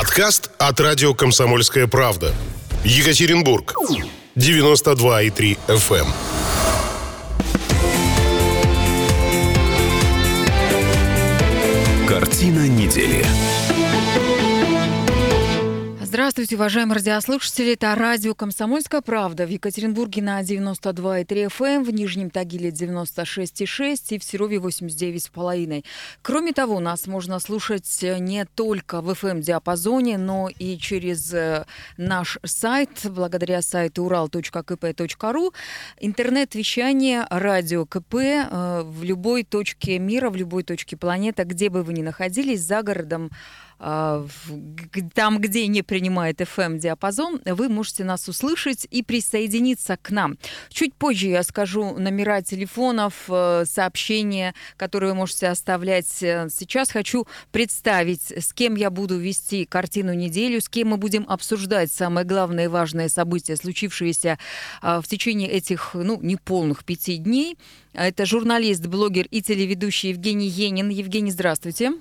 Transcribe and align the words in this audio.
Подкаст 0.00 0.50
от 0.56 0.80
радио 0.80 1.12
«Комсомольская 1.12 1.86
правда». 1.86 2.32
Екатеринбург. 2.84 3.74
92,3 4.34 5.58
FM. 5.68 6.06
эм. 12.00 12.06
Картина 12.08 12.66
недели. 12.66 13.26
Здравствуйте, 16.30 16.54
уважаемые 16.54 16.94
радиослушатели. 16.94 17.72
Это 17.72 17.92
радио 17.96 18.36
«Комсомольская 18.36 19.00
правда» 19.00 19.46
в 19.46 19.48
Екатеринбурге 19.48 20.22
на 20.22 20.40
92,3 20.42 21.26
FM, 21.26 21.66
эм, 21.66 21.82
в 21.82 21.90
Нижнем 21.90 22.30
Тагиле 22.30 22.70
96,6 22.70 24.12
и 24.14 24.18
в 24.20 24.22
Серове 24.22 24.58
89,5. 24.58 25.84
Кроме 26.22 26.52
того, 26.52 26.78
нас 26.78 27.08
можно 27.08 27.40
слушать 27.40 27.98
не 28.20 28.44
только 28.44 29.00
в 29.00 29.10
FM-диапазоне, 29.10 30.18
но 30.18 30.48
и 30.56 30.78
через 30.78 31.34
э, 31.34 31.64
наш 31.96 32.38
сайт, 32.44 32.90
благодаря 33.06 33.60
сайту 33.60 34.06
ural.kp.ru, 34.06 35.52
интернет-вещание 35.98 37.26
радио 37.28 37.86
КП 37.86 38.14
э, 38.14 38.82
в 38.84 39.02
любой 39.02 39.42
точке 39.42 39.98
мира, 39.98 40.30
в 40.30 40.36
любой 40.36 40.62
точке 40.62 40.96
планеты, 40.96 41.42
где 41.42 41.70
бы 41.70 41.82
вы 41.82 41.92
ни 41.92 42.02
находились, 42.02 42.60
за 42.60 42.82
городом, 42.82 43.32
там, 45.14 45.38
где 45.38 45.66
не 45.66 45.82
принимает 45.82 46.40
FM-диапазон, 46.40 47.40
вы 47.46 47.68
можете 47.68 48.04
нас 48.04 48.28
услышать 48.28 48.86
и 48.90 49.02
присоединиться 49.02 49.96
к 49.96 50.10
нам. 50.10 50.36
Чуть 50.68 50.94
позже 50.94 51.28
я 51.28 51.42
скажу 51.42 51.98
номера 51.98 52.42
телефонов, 52.42 53.14
э, 53.28 53.64
сообщения, 53.66 54.54
которые 54.76 55.12
вы 55.12 55.16
можете 55.16 55.48
оставлять. 55.48 56.06
Сейчас 56.06 56.90
хочу 56.90 57.26
представить, 57.52 58.30
с 58.30 58.52
кем 58.52 58.74
я 58.74 58.90
буду 58.90 59.16
вести 59.18 59.64
картину 59.64 60.12
неделю, 60.12 60.60
с 60.60 60.68
кем 60.68 60.88
мы 60.88 60.96
будем 60.98 61.24
обсуждать 61.28 61.90
самые 61.90 62.24
главные 62.24 62.68
важные 62.68 63.08
события, 63.08 63.56
случившиеся 63.56 64.38
а, 64.82 65.00
в 65.00 65.08
течение 65.08 65.48
этих, 65.48 65.90
ну, 65.94 66.20
неполных 66.20 66.84
пяти 66.84 67.16
дней. 67.16 67.56
Это 67.92 68.26
журналист, 68.26 68.86
блогер 68.86 69.26
и 69.30 69.42
телеведущий 69.42 70.10
Евгений 70.10 70.48
Енин. 70.48 70.90
Евгений, 70.90 71.30
здравствуйте. 71.30 71.92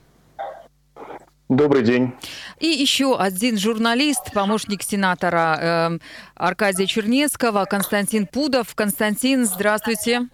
Добрый 1.49 1.81
день. 1.81 2.13
И 2.59 2.67
еще 2.67 3.17
один 3.17 3.57
журналист, 3.57 4.31
помощник 4.33 4.83
сенатора 4.83 5.57
э, 5.59 5.99
Аркадия 6.35 6.85
Чернецкого, 6.85 7.65
Константин 7.65 8.27
Пудов. 8.27 8.75
Константин, 8.75 9.45
здравствуйте. 9.45 10.27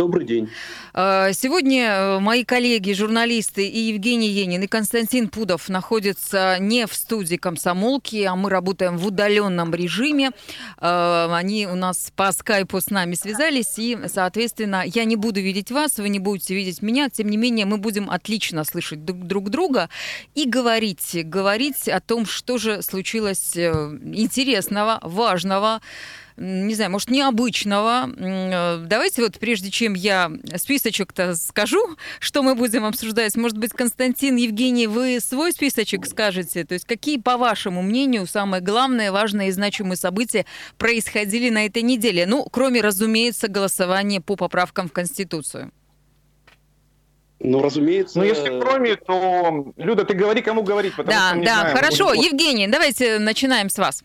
Добрый 0.00 0.24
день. 0.24 0.48
Э, 0.94 1.30
сегодня 1.34 1.84
э, 1.84 2.18
мои 2.20 2.42
коллеги, 2.42 2.94
журналисты 2.94 3.66
и 3.66 3.78
Евгений 3.92 4.28
Енин, 4.28 4.62
и 4.62 4.66
Константин 4.66 5.28
Пудов 5.28 5.68
находятся 5.68 6.56
не 6.58 6.86
в 6.86 6.94
студии 6.94 7.36
комсомолки, 7.36 8.24
а 8.24 8.34
мы 8.34 8.48
работаем 8.48 8.96
в 8.96 9.06
удаленном 9.06 9.74
режиме. 9.74 10.30
Э, 10.80 11.28
они 11.30 11.66
у 11.66 11.74
нас 11.74 12.10
по 12.16 12.32
скайпу 12.32 12.80
с 12.80 12.88
нами 12.88 13.12
связались, 13.12 13.78
и, 13.78 13.98
соответственно, 14.06 14.84
я 14.86 15.04
не 15.04 15.16
буду 15.16 15.42
видеть 15.42 15.70
вас, 15.70 15.98
вы 15.98 16.08
не 16.08 16.18
будете 16.18 16.54
видеть 16.54 16.80
меня. 16.80 17.10
Тем 17.10 17.28
не 17.28 17.36
менее, 17.36 17.66
мы 17.66 17.76
будем 17.76 18.08
отлично 18.08 18.64
слышать 18.64 19.04
друг 19.04 19.50
друга 19.50 19.90
и 20.34 20.48
говорить, 20.48 21.14
говорить 21.24 21.90
о 21.90 22.00
том, 22.00 22.24
что 22.24 22.56
же 22.56 22.80
случилось 22.80 23.54
интересного, 23.54 24.98
важного, 25.02 25.82
не 26.36 26.74
знаю, 26.74 26.90
может, 26.90 27.10
необычного. 27.10 28.10
Э, 28.16 28.84
давайте 28.86 29.22
вот 29.22 29.38
прежде 29.38 29.70
чем 29.70 29.94
я 29.94 30.30
списочек-то 30.56 31.34
скажу, 31.34 31.96
что 32.18 32.42
мы 32.42 32.54
будем 32.54 32.84
обсуждать, 32.84 33.36
может 33.36 33.58
быть, 33.58 33.72
Константин, 33.72 34.36
Евгений, 34.36 34.86
вы 34.86 35.20
свой 35.20 35.52
списочек 35.52 36.06
скажете? 36.06 36.64
То 36.64 36.74
есть 36.74 36.86
какие, 36.86 37.18
по 37.18 37.36
вашему 37.36 37.82
мнению, 37.82 38.26
самые 38.26 38.60
главные, 38.60 39.12
важные 39.12 39.48
и 39.48 39.52
значимые 39.52 39.96
события 39.96 40.46
происходили 40.78 41.50
на 41.50 41.66
этой 41.66 41.82
неделе? 41.82 42.26
Ну, 42.26 42.46
кроме, 42.50 42.80
разумеется, 42.80 43.48
голосования 43.48 44.20
по 44.20 44.36
поправкам 44.36 44.88
в 44.88 44.92
Конституцию. 44.92 45.72
Ну, 47.42 47.62
разумеется. 47.62 48.18
Но 48.18 48.24
если 48.24 48.60
кроме, 48.60 48.96
то, 48.96 49.72
Люда, 49.76 50.04
ты 50.04 50.12
говори, 50.12 50.42
кому 50.42 50.62
говорить. 50.62 50.94
Потому 50.94 51.16
да, 51.16 51.30
что, 51.30 51.44
да, 51.44 51.60
знаем, 51.60 51.76
хорошо. 51.76 52.12
Евгений, 52.12 52.66
давайте 52.66 53.18
начинаем 53.18 53.70
с 53.70 53.78
вас. 53.78 54.04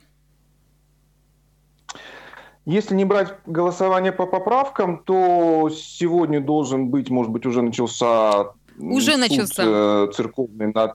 Если 2.66 2.96
не 2.96 3.06
брать 3.06 3.34
голосование 3.46 4.12
по 4.12 4.26
поправкам, 4.26 5.04
то 5.04 5.70
сегодня 5.72 6.42
должен 6.42 6.90
быть, 6.90 7.10
может 7.10 7.32
быть, 7.32 7.46
уже 7.46 7.62
начался 7.62 8.54
уже 8.80 9.12
суд 9.12 9.20
начался. 9.20 9.64
Э, 9.66 10.08
церковный 10.14 10.72
над 10.74 10.94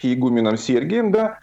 Хиегуменом 0.00 0.56
Сергием, 0.56 1.12
да. 1.12 1.38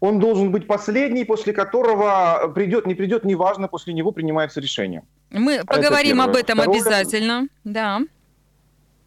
Он 0.00 0.18
должен 0.18 0.50
быть 0.50 0.66
последний, 0.66 1.24
после 1.24 1.52
которого 1.52 2.50
придет, 2.54 2.86
не 2.86 2.94
придет, 2.94 3.24
неважно, 3.24 3.68
после 3.68 3.92
него 3.92 4.12
принимается 4.12 4.60
решение. 4.60 5.02
Мы 5.30 5.62
поговорим 5.66 6.20
об 6.22 6.34
этом 6.34 6.58
Второе, 6.58 6.80
обязательно, 6.80 7.48
да. 7.64 8.00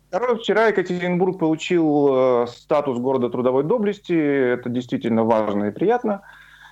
Второе, 0.09 0.35
вчера 0.35 0.67
Екатеринбург 0.67 1.39
получил 1.39 2.43
э, 2.43 2.47
статус 2.47 2.99
города 2.99 3.29
трудовой 3.29 3.63
доблести, 3.63 4.13
это 4.13 4.69
действительно 4.69 5.23
важно 5.23 5.65
и 5.65 5.71
приятно. 5.71 6.21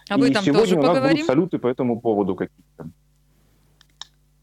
Об 0.09 0.21
этом 0.21 0.43
и 0.43 0.45
сегодня 0.45 0.59
тоже 0.59 0.75
у 0.75 0.81
нас 0.81 0.87
поговорим. 0.89 1.15
будут 1.15 1.27
салюты 1.27 1.57
по 1.57 1.67
этому 1.67 1.99
поводу 1.99 2.35
какие-то. 2.35 2.89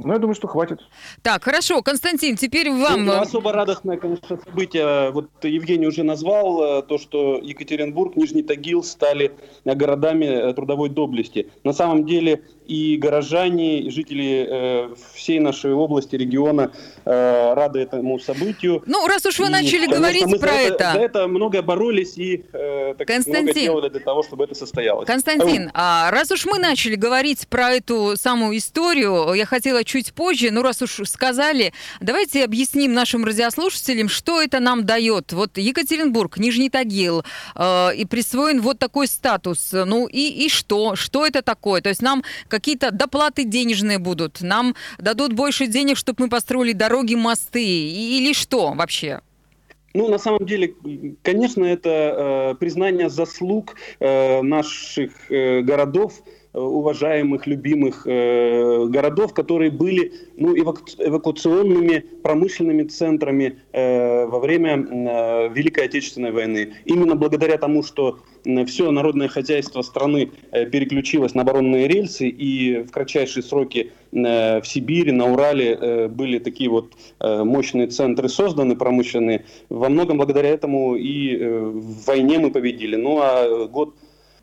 Ну, 0.00 0.12
я 0.12 0.18
думаю, 0.20 0.36
что 0.36 0.46
хватит. 0.46 0.78
Так, 1.22 1.42
хорошо. 1.42 1.82
Константин, 1.82 2.36
теперь 2.36 2.70
вам... 2.70 3.04
Ну, 3.04 3.12
особо 3.20 3.52
радостное, 3.52 3.96
конечно, 3.96 4.38
событие. 4.44 5.10
Вот 5.10 5.28
Евгений 5.42 5.88
уже 5.88 6.04
назвал 6.04 6.62
э, 6.62 6.82
то, 6.82 6.98
что 6.98 7.38
Екатеринбург, 7.42 8.14
Нижний 8.14 8.44
Тагил 8.44 8.84
стали 8.84 9.32
городами 9.64 10.24
э, 10.24 10.54
трудовой 10.54 10.88
доблести. 10.88 11.50
На 11.64 11.72
самом 11.72 12.06
деле 12.06 12.44
и 12.68 12.96
горожане, 12.96 13.80
и 13.80 13.90
жители 13.90 14.46
э, 14.48 14.94
всей 15.14 15.40
нашей 15.40 15.72
области, 15.72 16.14
региона 16.14 16.70
э, 17.04 17.54
рады 17.54 17.80
этому 17.80 18.20
событию. 18.20 18.82
Ну, 18.86 19.06
раз 19.08 19.24
уж 19.26 19.38
вы 19.38 19.46
и, 19.46 19.50
начали 19.50 19.86
конечно, 19.86 19.96
говорить 19.96 20.26
мы 20.26 20.38
про 20.38 20.48
за 20.48 20.54
это... 20.54 20.92
За 20.92 21.00
это 21.00 21.26
много 21.28 21.62
боролись 21.62 22.16
и 22.18 22.44
э, 22.52 22.94
так 22.96 23.06
Константин, 23.06 23.42
много 23.42 23.60
делали 23.60 23.88
для 23.88 24.00
того, 24.00 24.22
чтобы 24.22 24.44
это 24.44 24.54
состоялось. 24.54 25.06
Константин, 25.06 25.70
а 25.74 26.10
раз 26.10 26.30
уж 26.30 26.44
мы 26.44 26.58
начали 26.58 26.94
говорить 26.94 27.48
про 27.48 27.70
эту 27.70 28.16
самую 28.16 28.58
историю, 28.58 29.32
я 29.32 29.46
хотела 29.46 29.82
чуть 29.88 30.12
позже, 30.12 30.50
ну 30.52 30.62
раз 30.62 30.82
уж 30.82 31.00
сказали, 31.06 31.72
давайте 32.00 32.44
объясним 32.44 32.92
нашим 32.92 33.24
радиослушателям, 33.24 34.08
что 34.08 34.40
это 34.40 34.60
нам 34.60 34.84
дает. 34.84 35.32
Вот 35.32 35.58
Екатеринбург, 35.58 36.38
Нижний 36.38 36.70
Тагил, 36.70 37.24
э, 37.56 37.96
и 37.96 38.04
присвоен 38.04 38.60
вот 38.60 38.78
такой 38.78 39.08
статус. 39.08 39.70
Ну 39.72 40.06
и, 40.06 40.46
и 40.46 40.48
что? 40.48 40.94
Что 40.94 41.26
это 41.26 41.42
такое? 41.42 41.80
То 41.80 41.88
есть 41.88 42.02
нам 42.02 42.22
какие-то 42.48 42.90
доплаты 42.90 43.44
денежные 43.44 43.98
будут, 43.98 44.42
нам 44.42 44.74
дадут 44.98 45.32
больше 45.32 45.66
денег, 45.66 45.96
чтобы 45.96 46.24
мы 46.24 46.28
построили 46.28 46.72
дороги, 46.72 47.14
мосты, 47.14 47.64
или 47.64 48.32
что 48.34 48.72
вообще? 48.72 49.20
Ну, 49.94 50.08
на 50.08 50.18
самом 50.18 50.44
деле, 50.44 50.74
конечно, 51.22 51.64
это 51.64 51.88
э, 51.90 52.54
признание 52.60 53.08
заслуг 53.08 53.74
э, 54.00 54.42
наших 54.42 55.10
э, 55.30 55.62
городов, 55.62 56.22
уважаемых, 56.52 57.46
любимых 57.46 58.06
э, 58.06 58.86
городов, 58.86 59.34
которые 59.34 59.70
были 59.70 60.12
ну, 60.36 60.58
эваку 60.58 60.82
эвакуационными 60.98 62.04
промышленными 62.22 62.84
центрами 62.84 63.58
э, 63.72 64.26
во 64.26 64.38
время 64.38 64.78
э, 64.78 65.48
Великой 65.52 65.84
Отечественной 65.84 66.32
войны. 66.32 66.74
Именно 66.84 67.14
благодаря 67.16 67.58
тому, 67.58 67.82
что 67.82 68.18
все 68.66 68.90
народное 68.90 69.28
хозяйство 69.28 69.82
страны 69.82 70.30
э, 70.52 70.66
переключилось 70.66 71.34
на 71.34 71.42
оборонные 71.42 71.88
рельсы, 71.88 72.28
и 72.28 72.82
в 72.82 72.90
кратчайшие 72.90 73.42
сроки 73.42 73.92
э, 74.12 74.60
в 74.60 74.66
Сибири, 74.66 75.12
на 75.12 75.32
Урале 75.32 75.78
э, 75.80 76.08
были 76.08 76.38
такие 76.38 76.70
вот 76.70 76.92
мощные 77.20 77.88
центры 77.88 78.28
созданы, 78.28 78.76
промышленные, 78.76 79.44
во 79.68 79.88
многом 79.88 80.18
благодаря 80.18 80.50
этому 80.50 80.94
и 80.94 81.36
в 81.36 82.06
войне 82.06 82.38
мы 82.38 82.50
победили. 82.50 82.96
Ну 82.96 83.18
а 83.20 83.66
год 83.66 83.94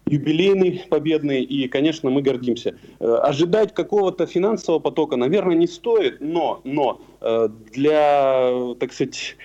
юбилейный, 0.08 0.84
победный, 0.90 1.44
и, 1.44 1.68
конечно, 1.68 2.10
мы 2.10 2.22
гордимся. 2.22 2.76
Э, 3.00 3.16
ожидать 3.24 3.74
какого-то 3.74 4.28
финансового 4.28 4.80
потока, 4.80 5.16
наверное, 5.16 5.56
не 5.56 5.68
стоит, 5.68 6.22
но, 6.22 6.62
но 6.64 7.02
э, 7.22 7.50
для, 7.74 8.76
так 8.80 8.94
сказать, 8.94 9.36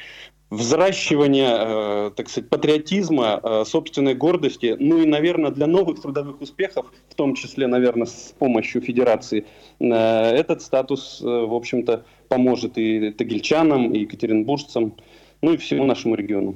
взращивания, 0.51 1.57
э, 1.59 2.11
так 2.15 2.29
сказать, 2.29 2.51
патриотизма, 2.51 3.65
собственной 3.65 4.15
гордости, 4.15 4.77
ну 4.79 5.01
и, 5.01 5.07
наверное, 5.07 5.51
для 5.51 5.67
новых 5.67 6.03
трудовых 6.03 6.41
успехов, 6.43 6.87
в 7.09 7.15
том 7.15 7.35
числе, 7.35 7.67
наверное, 7.67 8.07
с 8.07 8.35
помощью 8.39 8.83
Федерации, 8.83 9.47
этот 9.79 10.61
статус, 10.61 11.21
в 11.23 11.55
общем-то, 11.55 12.05
поможет 12.29 12.77
и 12.77 13.13
тагильчанам, 13.13 13.93
и 13.93 14.01
екатеринбуржцам, 14.01 14.95
ну 15.43 15.55
и 15.55 15.57
всему 15.57 15.85
нашему 15.85 16.15
региону. 16.15 16.55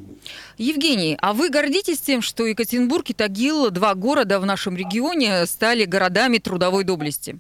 Евгений, 0.59 1.17
а 1.21 1.33
вы 1.33 1.51
гордитесь 1.51 2.01
тем, 2.01 2.23
что 2.23 2.47
Екатеринбург 2.47 3.11
и 3.11 3.15
Тагил, 3.15 3.71
два 3.71 3.95
города 3.95 4.41
в 4.41 4.47
нашем 4.47 4.77
регионе, 4.77 5.47
стали 5.47 5.85
городами 5.85 6.39
трудовой 6.39 6.85
доблести? 6.85 7.39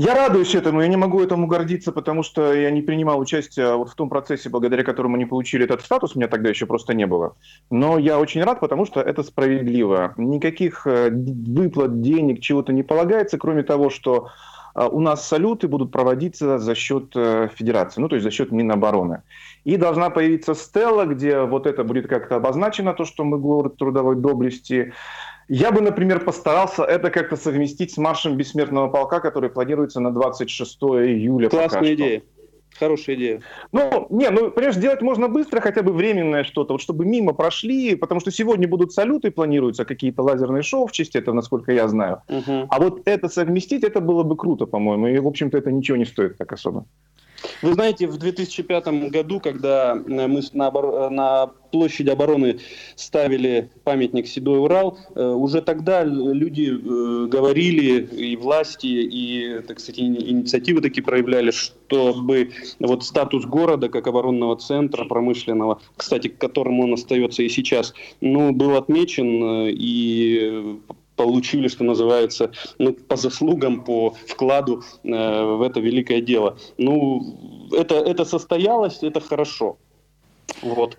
Я 0.00 0.14
радуюсь 0.14 0.54
этому, 0.54 0.80
я 0.80 0.86
не 0.86 0.96
могу 0.96 1.20
этому 1.20 1.48
гордиться, 1.48 1.90
потому 1.90 2.22
что 2.22 2.54
я 2.54 2.70
не 2.70 2.82
принимал 2.82 3.18
участие 3.18 3.74
вот 3.74 3.90
в 3.90 3.96
том 3.96 4.08
процессе, 4.08 4.48
благодаря 4.48 4.84
которому 4.84 5.16
они 5.16 5.24
получили 5.24 5.64
этот 5.64 5.80
статус, 5.80 6.14
у 6.14 6.20
меня 6.20 6.28
тогда 6.28 6.50
еще 6.50 6.66
просто 6.66 6.94
не 6.94 7.04
было. 7.04 7.34
Но 7.68 7.98
я 7.98 8.20
очень 8.20 8.44
рад, 8.44 8.60
потому 8.60 8.86
что 8.86 9.00
это 9.00 9.24
справедливо. 9.24 10.14
Никаких 10.16 10.86
э, 10.86 11.10
выплат, 11.10 12.00
денег, 12.00 12.40
чего-то 12.40 12.72
не 12.72 12.84
полагается, 12.84 13.38
кроме 13.38 13.64
того, 13.64 13.90
что 13.90 14.28
у 14.86 15.00
нас 15.00 15.26
салюты 15.26 15.66
будут 15.66 15.90
проводиться 15.90 16.58
за 16.58 16.74
счет 16.74 17.10
э, 17.16 17.48
федерации, 17.54 18.00
ну 18.00 18.08
то 18.08 18.14
есть 18.14 18.24
за 18.24 18.30
счет 18.30 18.52
Минобороны. 18.52 19.22
И 19.64 19.76
должна 19.76 20.10
появиться 20.10 20.54
стела, 20.54 21.04
где 21.04 21.40
вот 21.40 21.66
это 21.66 21.82
будет 21.82 22.06
как-то 22.06 22.36
обозначено, 22.36 22.94
то, 22.94 23.04
что 23.04 23.24
мы 23.24 23.38
город 23.38 23.76
трудовой 23.76 24.16
доблести, 24.16 24.92
я 25.48 25.72
бы, 25.72 25.80
например, 25.80 26.24
постарался 26.24 26.84
это 26.84 27.10
как-то 27.10 27.36
совместить 27.36 27.92
с 27.92 27.96
маршем 27.96 28.36
бессмертного 28.36 28.88
полка, 28.88 29.20
который 29.20 29.48
планируется 29.48 29.98
на 29.98 30.12
26 30.12 30.78
июля. 30.82 31.48
Классная 31.48 31.94
идея. 31.94 32.22
Хорошая 32.78 33.16
идея. 33.16 33.42
Ну, 33.72 34.06
не, 34.10 34.30
ну, 34.30 34.50
понимаешь, 34.50 34.76
делать 34.76 35.02
можно 35.02 35.28
быстро, 35.28 35.60
хотя 35.60 35.82
бы 35.82 35.92
временное 35.92 36.44
что-то, 36.44 36.74
вот 36.74 36.82
чтобы 36.82 37.04
мимо 37.04 37.32
прошли, 37.32 37.96
потому 37.96 38.20
что 38.20 38.30
сегодня 38.30 38.68
будут 38.68 38.92
салюты, 38.92 39.30
планируются 39.30 39.84
какие-то 39.84 40.22
лазерные 40.22 40.62
шоу 40.62 40.86
в 40.86 40.92
честь 40.92 41.16
этого, 41.16 41.34
насколько 41.34 41.72
я 41.72 41.88
знаю. 41.88 42.22
Угу. 42.28 42.66
А 42.70 42.78
вот 42.78 43.02
это 43.04 43.28
совместить, 43.28 43.84
это 43.84 44.00
было 44.00 44.22
бы 44.22 44.36
круто, 44.36 44.66
по-моему, 44.66 45.08
и, 45.08 45.18
в 45.18 45.26
общем-то, 45.26 45.58
это 45.58 45.72
ничего 45.72 45.96
не 45.96 46.04
стоит 46.04 46.38
так 46.38 46.52
особо. 46.52 46.86
Вы 47.62 47.74
знаете, 47.74 48.06
в 48.06 48.16
2005 48.18 49.10
году, 49.10 49.40
когда 49.40 49.94
э, 49.94 50.26
мы 50.26 50.42
на, 50.52 50.66
обор... 50.66 51.10
на 51.10 51.50
площади 51.70 52.10
обороны 52.10 52.58
ставили 52.96 53.70
памятник 53.84 54.26
Седой 54.26 54.60
Урал, 54.60 54.98
э, 55.14 55.24
уже 55.24 55.60
тогда 55.62 56.04
люди 56.04 56.70
э, 56.70 57.26
говорили, 57.26 58.06
и 58.06 58.36
власти, 58.36 58.86
и, 58.86 59.60
так 59.66 59.80
сказать, 59.80 60.00
инициативы 60.00 60.80
такие 60.80 61.02
проявляли, 61.02 61.50
чтобы 61.50 62.50
вот 62.78 63.04
статус 63.04 63.44
города 63.44 63.88
как 63.88 64.06
оборонного 64.06 64.56
центра 64.56 65.04
промышленного, 65.04 65.80
кстати, 65.96 66.28
к 66.28 66.38
которому 66.38 66.84
он 66.84 66.94
остается 66.94 67.42
и 67.42 67.48
сейчас, 67.48 67.94
ну, 68.20 68.52
был 68.52 68.76
отмечен 68.76 69.68
и 69.68 70.80
получили, 71.18 71.68
что 71.68 71.84
называется, 71.84 72.50
ну, 72.78 72.94
по 72.94 73.16
заслугам, 73.16 73.84
по 73.84 74.14
вкладу 74.26 74.82
э, 75.04 75.44
в 75.44 75.62
это 75.62 75.80
великое 75.80 76.22
дело. 76.22 76.56
Ну, 76.78 77.68
это, 77.72 77.96
это 77.96 78.24
состоялось, 78.24 79.02
это 79.02 79.20
хорошо. 79.20 79.76
Вот. 80.62 80.96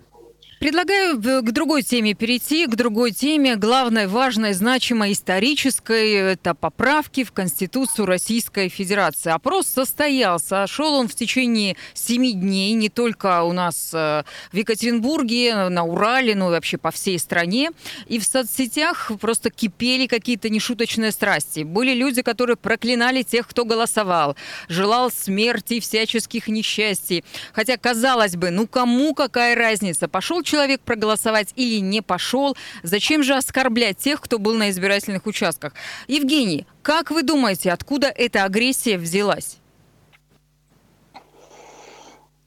Предлагаю 0.60 1.16
к 1.16 1.52
другой 1.52 1.82
теме 1.82 2.12
перейти, 2.12 2.66
к 2.66 2.76
другой 2.76 3.12
теме, 3.12 3.56
главной, 3.56 4.06
важной, 4.06 4.52
значимой, 4.52 5.12
исторической. 5.12 6.12
Это 6.12 6.54
поправки 6.54 7.24
в 7.24 7.32
Конституцию 7.32 8.04
Российской 8.04 8.68
Федерации. 8.68 9.30
Опрос 9.30 9.68
состоялся. 9.68 10.66
Шел 10.66 10.92
он 10.92 11.08
в 11.08 11.14
течение 11.14 11.76
семи 11.94 12.34
дней, 12.34 12.74
не 12.74 12.90
только 12.90 13.42
у 13.42 13.54
нас 13.54 13.92
э, 13.94 14.24
в 14.52 14.54
Екатеринбурге, 14.54 15.70
на 15.70 15.84
Урале, 15.84 16.34
но 16.34 16.48
и 16.48 16.50
вообще 16.50 16.76
по 16.76 16.90
всей 16.90 17.18
стране. 17.18 17.70
И 18.06 18.18
в 18.18 18.24
соцсетях 18.24 19.10
просто 19.18 19.48
кипели 19.48 20.06
какие-то 20.06 20.50
нешуточные 20.50 21.12
страсти. 21.12 21.60
Были 21.60 21.94
люди, 21.94 22.20
которые 22.20 22.58
проклинали 22.58 23.22
тех, 23.22 23.48
кто 23.48 23.64
голосовал, 23.64 24.36
желал 24.68 25.10
смерти, 25.10 25.80
всяческих 25.80 26.48
несчастий. 26.48 27.24
Хотя, 27.54 27.78
казалось 27.78 28.36
бы, 28.36 28.50
ну 28.50 28.66
кому 28.66 29.14
какая 29.14 29.54
разница? 29.54 30.06
Пошел 30.06 30.42
человек 30.50 30.80
проголосовать 30.80 31.52
или 31.56 31.80
не 31.80 32.02
пошел. 32.02 32.56
Зачем 32.82 33.22
же 33.22 33.34
оскорблять 33.34 33.98
тех, 33.98 34.20
кто 34.20 34.38
был 34.38 34.54
на 34.54 34.70
избирательных 34.70 35.26
участках? 35.26 35.74
Евгений, 36.08 36.66
как 36.82 37.10
вы 37.10 37.22
думаете, 37.22 37.70
откуда 37.70 38.08
эта 38.08 38.44
агрессия 38.44 38.98
взялась? 38.98 39.58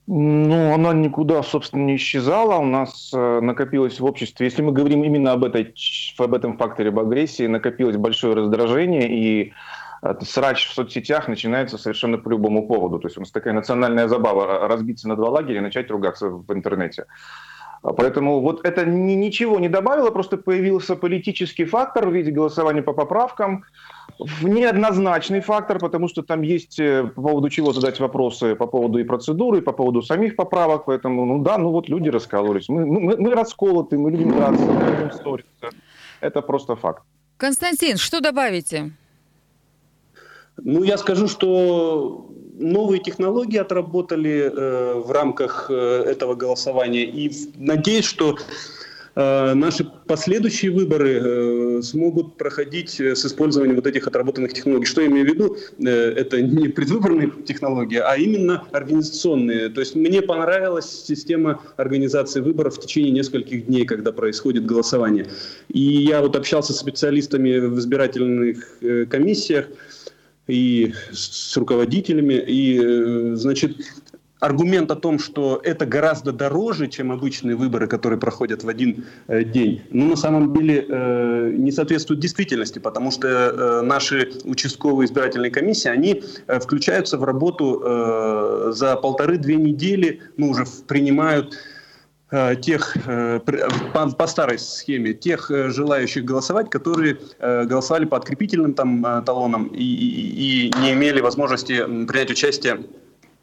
Ну, 0.06 0.74
она 0.74 0.92
никуда, 0.92 1.42
собственно, 1.44 1.86
не 1.86 1.96
исчезала. 1.96 2.58
У 2.58 2.66
нас 2.66 3.12
э, 3.14 3.40
накопилось 3.40 4.02
в 4.02 4.06
обществе, 4.06 4.48
если 4.48 4.62
мы 4.62 4.74
говорим 4.74 5.02
именно 5.06 5.32
об, 5.32 5.46
этой, 5.46 5.74
об 6.18 6.34
этом 6.34 6.58
факторе, 6.58 6.90
об 6.90 7.00
агрессии, 7.00 7.48
накопилось 7.48 7.96
большое 7.96 8.36
раздражение, 8.36 9.08
и 9.10 9.54
э, 10.02 10.14
срач 10.22 10.68
в 10.68 10.74
соцсетях 10.74 11.30
начинается 11.30 11.78
совершенно 11.78 12.18
по 12.18 12.28
любому 12.28 12.68
поводу. 12.68 13.00
То 13.00 13.08
есть 13.08 13.18
у 13.18 13.22
нас 13.22 13.32
такая 13.32 13.54
национальная 13.54 14.10
забава 14.10 14.68
разбиться 14.68 15.08
на 15.08 15.16
два 15.16 15.30
лагеря 15.30 15.60
и 15.60 15.62
начать 15.62 15.90
ругаться 15.90 16.28
в 16.28 16.52
интернете. 16.52 17.06
А 17.84 17.92
поэтому 17.92 18.40
вот 18.40 18.66
это 18.66 18.86
ни, 18.86 19.14
ничего 19.14 19.60
не 19.60 19.68
добавило, 19.68 20.10
просто 20.10 20.38
появился 20.38 20.96
политический 20.96 21.66
фактор 21.66 22.08
в 22.08 22.14
виде 22.14 22.32
голосования 22.32 22.82
по 22.82 22.94
поправкам, 22.94 23.66
неоднозначный 24.42 25.42
фактор, 25.42 25.80
потому 25.80 26.08
что 26.08 26.22
там 26.24 26.44
есть 26.44 26.80
э, 26.80 27.04
по 27.04 27.22
поводу 27.22 27.50
чего 27.50 27.74
задать 27.74 28.00
вопросы 28.00 28.56
по 28.56 28.68
поводу 28.68 29.00
и 29.00 29.04
процедуры, 29.04 29.58
и 29.58 29.62
по 29.62 29.74
поводу 29.74 30.02
самих 30.02 30.38
поправок, 30.38 30.86
поэтому, 30.86 31.26
ну 31.26 31.44
да, 31.44 31.58
ну 31.58 31.72
вот 31.72 31.90
люди 31.90 32.08
раскололись. 32.08 32.70
Мы, 32.70 32.86
мы, 32.86 33.18
мы 33.18 33.32
расколоты, 33.32 33.98
мы 33.98 34.12
любим 34.12 34.32
драться, 34.32 34.66
мы 34.66 34.92
любим 34.92 35.12
ссориться. 35.12 35.70
Это 36.22 36.42
просто 36.42 36.78
факт. 36.78 37.04
Константин, 37.36 37.98
что 37.98 38.22
добавите? 38.22 38.94
Ну, 40.56 40.84
я 40.84 40.98
скажу, 40.98 41.28
что 41.28 42.33
новые 42.64 43.02
технологии 43.02 43.58
отработали 43.58 44.52
э, 44.52 44.94
в 44.96 45.12
рамках 45.12 45.68
э, 45.70 46.04
этого 46.08 46.36
голосования. 46.36 47.04
И 47.04 47.32
надеюсь, 47.58 48.06
что 48.06 48.38
э, 49.16 49.54
наши 49.54 49.86
последующие 50.08 50.72
выборы 50.72 51.22
э, 51.22 51.82
смогут 51.82 52.38
проходить 52.38 53.00
э, 53.00 53.16
с 53.16 53.26
использованием 53.26 53.76
вот 53.76 53.86
этих 53.86 54.08
отработанных 54.08 54.54
технологий. 54.54 54.86
Что 54.86 55.02
я 55.02 55.08
имею 55.08 55.26
в 55.26 55.30
виду? 55.30 55.58
Э, 55.86 56.14
это 56.14 56.42
не 56.42 56.70
предвыборные 56.70 57.32
технологии, 57.46 58.00
а 58.00 58.16
именно 58.16 58.64
организационные. 58.72 59.70
То 59.70 59.82
есть 59.82 59.96
мне 59.96 60.22
понравилась 60.22 61.06
система 61.06 61.62
организации 61.78 62.40
выборов 62.42 62.78
в 62.78 62.80
течение 62.80 63.12
нескольких 63.12 63.66
дней, 63.68 63.86
когда 63.86 64.12
происходит 64.12 64.66
голосование. 64.66 65.28
И 65.68 65.80
я 65.80 66.22
вот 66.22 66.36
общался 66.36 66.74
с 66.74 66.80
специалистами 66.80 67.60
в 67.60 67.78
избирательных 67.78 68.78
э, 68.82 69.06
комиссиях, 69.06 69.68
и 70.48 70.94
с 71.12 71.56
руководителями. 71.58 72.34
И, 72.34 72.80
э, 72.82 73.36
значит, 73.36 73.78
аргумент 74.40 74.92
о 74.92 74.96
том, 74.96 75.20
что 75.20 75.62
это 75.64 75.86
гораздо 75.86 76.34
дороже, 76.34 76.88
чем 76.88 77.14
обычные 77.14 77.56
выборы, 77.56 77.88
которые 77.88 78.20
проходят 78.20 78.64
в 78.64 78.68
один 78.68 79.06
э, 79.28 79.44
день, 79.44 79.82
ну, 79.92 80.10
на 80.10 80.16
самом 80.18 80.54
деле 80.54 80.86
э, 80.88 81.52
не 81.54 81.72
соответствует 81.72 82.20
действительности, 82.20 82.80
потому 82.80 83.12
что 83.12 83.82
наши 83.82 84.32
участковые 84.44 85.06
избирательные 85.06 85.52
комиссии, 85.52 85.88
они 85.88 86.24
включаются 86.48 87.18
в 87.18 87.24
работу 87.24 88.72
за 88.74 88.96
полторы-две 88.98 89.56
недели, 89.56 90.22
ну, 90.38 90.50
уже 90.50 90.66
принимают 90.88 91.58
тех, 92.62 92.98
э, 93.06 93.40
по 94.18 94.28
старой 94.28 94.58
схеме, 94.58 95.14
тех 95.14 95.52
э, 95.52 95.70
желающих 95.70 96.26
голосовать, 96.26 96.70
которые 96.70 97.20
голосовали 97.40 98.06
по 98.06 98.18
открепительным 98.18 98.74
там 98.74 99.24
талонам 99.26 99.68
и, 99.68 99.84
и, 99.84 100.68
и 100.68 100.74
не 100.82 100.94
имели 100.94 101.22
возможности 101.22 101.84
принять 102.06 102.32
участие 102.32 102.80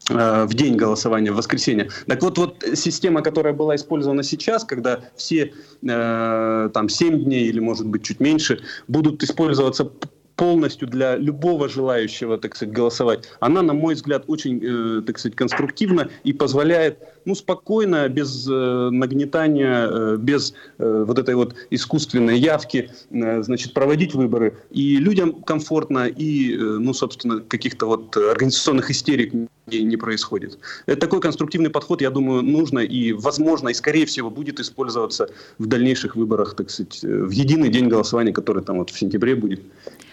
в 0.09 0.53
день 0.53 0.75
голосования, 0.75 1.31
в 1.31 1.35
воскресенье. 1.35 1.89
Так 2.07 2.21
вот, 2.23 2.37
вот 2.37 2.65
система, 2.73 3.21
которая 3.21 3.53
была 3.53 3.75
использована 3.75 4.23
сейчас, 4.23 4.65
когда 4.65 4.99
все 5.15 5.53
э, 5.87 6.69
там 6.73 6.89
7 6.89 7.23
дней 7.23 7.45
или, 7.45 7.59
может 7.59 7.87
быть, 7.87 8.03
чуть 8.03 8.19
меньше 8.19 8.61
будут 8.87 9.23
использоваться 9.23 9.91
полностью 10.35 10.87
для 10.87 11.17
любого 11.17 11.69
желающего, 11.69 12.37
так 12.37 12.55
сказать, 12.55 12.73
голосовать, 12.73 13.25
она, 13.39 13.61
на 13.61 13.73
мой 13.73 13.95
взгляд, 13.95 14.23
очень, 14.27 14.59
э, 14.63 15.01
так 15.01 15.19
сказать, 15.19 15.35
конструктивна 15.35 16.09
и 16.23 16.33
позволяет, 16.33 16.99
ну, 17.25 17.35
спокойно, 17.35 18.07
без 18.09 18.47
э, 18.49 18.89
нагнетания, 18.91 19.87
э, 19.87 20.17
без 20.17 20.53
вот 20.77 21.19
этой 21.19 21.35
вот 21.35 21.55
искусственной 21.69 22.39
явки, 22.39 22.89
значит, 23.09 23.73
проводить 23.73 24.13
выборы. 24.13 24.57
И 24.71 24.97
людям 24.97 25.41
комфортно, 25.43 26.07
и, 26.07 26.55
ну, 26.57 26.93
собственно, 26.93 27.39
каких-то 27.39 27.85
вот 27.85 28.17
организационных 28.17 28.89
истерик 28.89 29.33
не, 29.33 29.83
не 29.83 29.97
происходит. 29.97 30.57
Это 30.85 31.01
такой 31.01 31.21
конструктивный 31.21 31.69
подход, 31.69 32.01
я 32.01 32.09
думаю, 32.09 32.41
нужно 32.41 32.79
и, 32.79 33.13
возможно, 33.13 33.69
и, 33.69 33.73
скорее 33.73 34.05
всего, 34.05 34.29
будет 34.29 34.59
использоваться 34.59 35.29
в 35.59 35.65
дальнейших 35.67 36.15
выборах, 36.15 36.55
так 36.55 36.69
сказать, 36.69 36.99
в 37.03 37.29
единый 37.29 37.69
день 37.69 37.87
голосования, 37.87 38.33
который 38.33 38.63
там 38.63 38.79
вот 38.79 38.89
в 38.89 38.97
сентябре 38.97 39.35
будет 39.35 39.61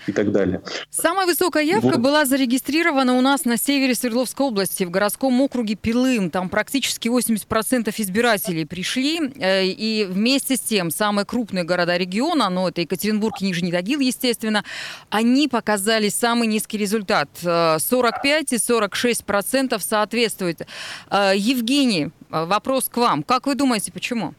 и 0.09 0.13
так 0.13 0.33
далее. 0.33 0.63
Самая 0.91 1.27
высокая 1.27 1.65
явка 1.65 1.87
вот. 1.87 1.99
была 1.99 2.25
зарегистрирована 2.25 3.15
у 3.15 3.21
нас 3.21 3.45
на 3.45 3.57
севере 3.57 3.95
Свердловской 3.95 4.47
области, 4.47 4.85
в 4.85 4.91
городском 4.91 5.41
округе 5.41 5.75
Пилым. 5.75 6.31
Там 6.31 6.49
практически 6.49 7.09
80% 7.09 7.93
избирателей 7.97 8.65
пришли. 8.65 9.21
Э, 9.37 9.65
и 9.65 10.05
вместе 10.05 10.57
с 10.57 10.61
тем 10.61 10.91
самые 10.91 11.25
крупные 11.25 11.65
города 11.65 11.97
региона, 11.97 12.49
ну 12.49 12.69
это 12.69 12.81
Екатеринбург 12.81 13.37
и 13.41 13.45
Нижний 13.45 13.73
Тагил, 13.73 14.01
естественно, 14.01 14.65
они 15.11 15.49
показали 15.49 16.09
самый 16.09 16.49
низкий 16.49 16.79
результат. 16.79 17.29
45 17.41 18.53
э, 18.53 18.57
и 18.57 18.59
46 18.59 19.25
процентов 19.25 19.83
соответствует. 19.83 20.67
Э, 21.11 21.33
Евгений, 21.37 22.11
вопрос 22.31 22.89
к 22.89 22.97
вам. 22.97 23.23
Как 23.23 23.47
вы 23.47 23.55
думаете, 23.55 23.93
почему? 23.93 24.35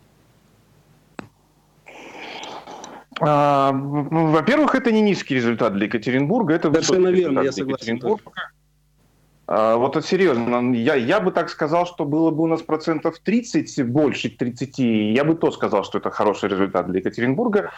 А, 3.21 3.71
во-первых, 3.73 4.75
это 4.75 4.91
не 4.91 5.01
низкий 5.01 5.35
результат 5.35 5.73
для 5.73 5.85
Екатеринбурга, 5.85 6.53
это 6.53 6.71
Совершенно 6.71 7.09
верно, 7.09 7.41
я 7.41 7.51
согласен. 7.51 8.01
Вот 9.49 10.05
серьезно, 10.05 10.75
я, 10.75 10.93
я 10.93 11.19
бы 11.19 11.31
так 11.31 11.49
сказал, 11.49 11.87
что 11.87 12.05
было 12.05 12.29
бы 12.29 12.43
у 12.43 12.47
нас 12.47 12.61
процентов 12.61 13.17
30, 13.17 13.83
больше 13.87 14.29
30, 14.29 14.77
я 14.77 15.23
бы 15.23 15.33
то 15.33 15.49
сказал, 15.49 15.83
что 15.83 15.97
это 15.97 16.11
хороший 16.11 16.49
результат 16.49 16.85
для 16.85 16.99
Екатеринбурга. 16.99 17.71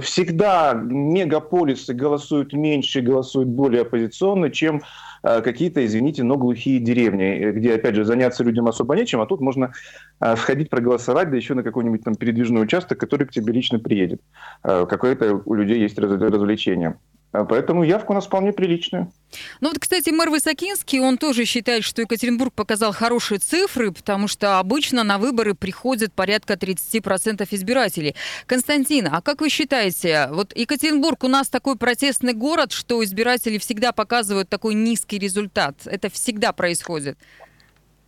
Всегда 0.00 0.72
мегаполисы 0.72 1.92
голосуют 1.92 2.54
меньше, 2.54 3.02
голосуют 3.02 3.50
более 3.50 3.82
оппозиционно, 3.82 4.48
чем 4.48 4.80
э, 5.22 5.42
какие-то, 5.42 5.84
извините, 5.84 6.22
но 6.22 6.38
глухие 6.38 6.80
деревни, 6.80 7.50
где, 7.50 7.74
опять 7.74 7.96
же, 7.96 8.06
заняться 8.06 8.42
людям 8.42 8.68
особо 8.68 8.96
нечем, 8.96 9.20
а 9.20 9.26
тут 9.26 9.42
можно 9.42 9.72
э, 10.20 10.36
сходить 10.36 10.70
проголосовать, 10.70 11.30
да 11.30 11.36
еще 11.36 11.52
на 11.52 11.62
какой-нибудь 11.62 12.02
там 12.02 12.14
передвижной 12.14 12.62
участок, 12.62 12.98
который 12.98 13.26
к 13.26 13.30
тебе 13.30 13.52
лично 13.52 13.78
приедет. 13.78 14.22
Э, 14.64 14.86
какое-то 14.88 15.42
у 15.44 15.52
людей 15.52 15.80
есть 15.80 15.98
развлечение. 15.98 16.96
А 17.32 17.44
поэтому 17.44 17.84
явка 17.84 18.10
у 18.10 18.14
нас 18.14 18.26
вполне 18.26 18.52
приличная. 18.52 19.08
Ну 19.60 19.68
вот, 19.68 19.78
кстати, 19.78 20.10
мэр 20.10 20.30
Высокинский, 20.30 20.98
он 20.98 21.16
тоже 21.16 21.44
считает, 21.44 21.84
что 21.84 22.02
Екатеринбург 22.02 22.52
показал 22.52 22.92
хорошие 22.92 23.38
цифры, 23.38 23.92
потому 23.92 24.26
что 24.26 24.58
обычно 24.58 25.04
на 25.04 25.18
выборы 25.18 25.54
приходят 25.54 26.12
порядка 26.12 26.54
30% 26.54 27.46
избирателей. 27.52 28.16
Константин, 28.46 29.08
а 29.12 29.22
как 29.22 29.40
вы 29.40 29.48
считаете, 29.48 30.28
вот 30.32 30.56
Екатеринбург 30.56 31.22
у 31.22 31.28
нас 31.28 31.48
такой 31.48 31.76
протестный 31.76 32.32
город, 32.32 32.72
что 32.72 33.04
избиратели 33.04 33.58
всегда 33.58 33.92
показывают 33.92 34.48
такой 34.48 34.74
низкий 34.74 35.18
результат? 35.18 35.76
Это 35.84 36.10
всегда 36.10 36.52
происходит? 36.52 37.16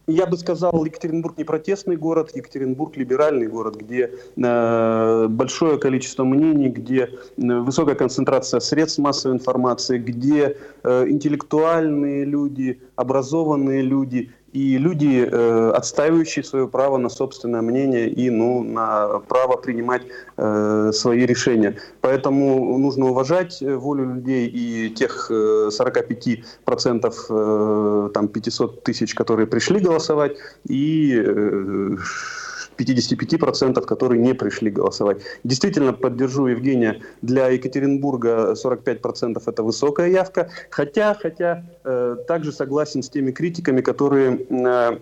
Я 0.06 0.26
бы 0.26 0.36
сказал, 0.36 0.84
Екатеринбург 0.84 1.38
не 1.38 1.44
протестный 1.44 1.96
город, 1.96 2.30
Екатеринбург 2.34 2.96
либеральный 2.96 3.46
город, 3.46 3.76
где 3.76 4.10
э, 4.36 5.26
большое 5.28 5.78
количество 5.78 6.24
мнений, 6.24 6.68
где 6.68 7.08
э, 7.08 7.08
высокая 7.36 7.94
концентрация 7.94 8.60
средств 8.60 8.98
массовой 8.98 9.36
информации, 9.36 9.98
где 9.98 10.56
э, 10.82 11.06
интеллектуальные 11.08 12.24
люди, 12.24 12.80
образованные 12.96 13.82
люди 13.82 14.32
и 14.52 14.78
люди, 14.78 15.26
э, 15.30 15.70
отстаивающие 15.74 16.44
свое 16.44 16.68
право 16.68 16.98
на 16.98 17.08
собственное 17.08 17.62
мнение 17.62 18.08
и 18.08 18.30
ну, 18.30 18.62
на 18.62 19.20
право 19.20 19.56
принимать 19.56 20.02
э, 20.36 20.90
свои 20.92 21.26
решения. 21.26 21.76
Поэтому 22.00 22.78
нужно 22.78 23.06
уважать 23.06 23.62
э, 23.62 23.74
волю 23.74 24.14
людей 24.14 24.46
и 24.48 24.90
тех 24.90 25.30
э, 25.30 25.70
45% 25.70 27.14
э, 27.30 28.10
там, 28.12 28.28
500 28.28 28.82
тысяч, 28.84 29.14
которые 29.14 29.46
пришли 29.46 29.80
голосовать, 29.80 30.36
и 30.68 31.14
э, 31.16 31.96
55%, 32.76 33.80
которые 33.84 34.20
не 34.20 34.34
пришли 34.34 34.70
голосовать. 34.70 35.22
Действительно, 35.44 35.92
поддержу 35.92 36.46
Евгения, 36.46 37.00
для 37.22 37.48
Екатеринбурга 37.48 38.52
45% 38.52 39.42
это 39.44 39.62
высокая 39.62 40.10
явка, 40.10 40.50
хотя, 40.70 41.14
хотя 41.14 41.64
э, 41.84 42.16
также 42.26 42.52
согласен 42.52 43.02
с 43.02 43.10
теми 43.10 43.30
критиками, 43.30 43.80
которые 43.80 44.46
э, 44.48 44.98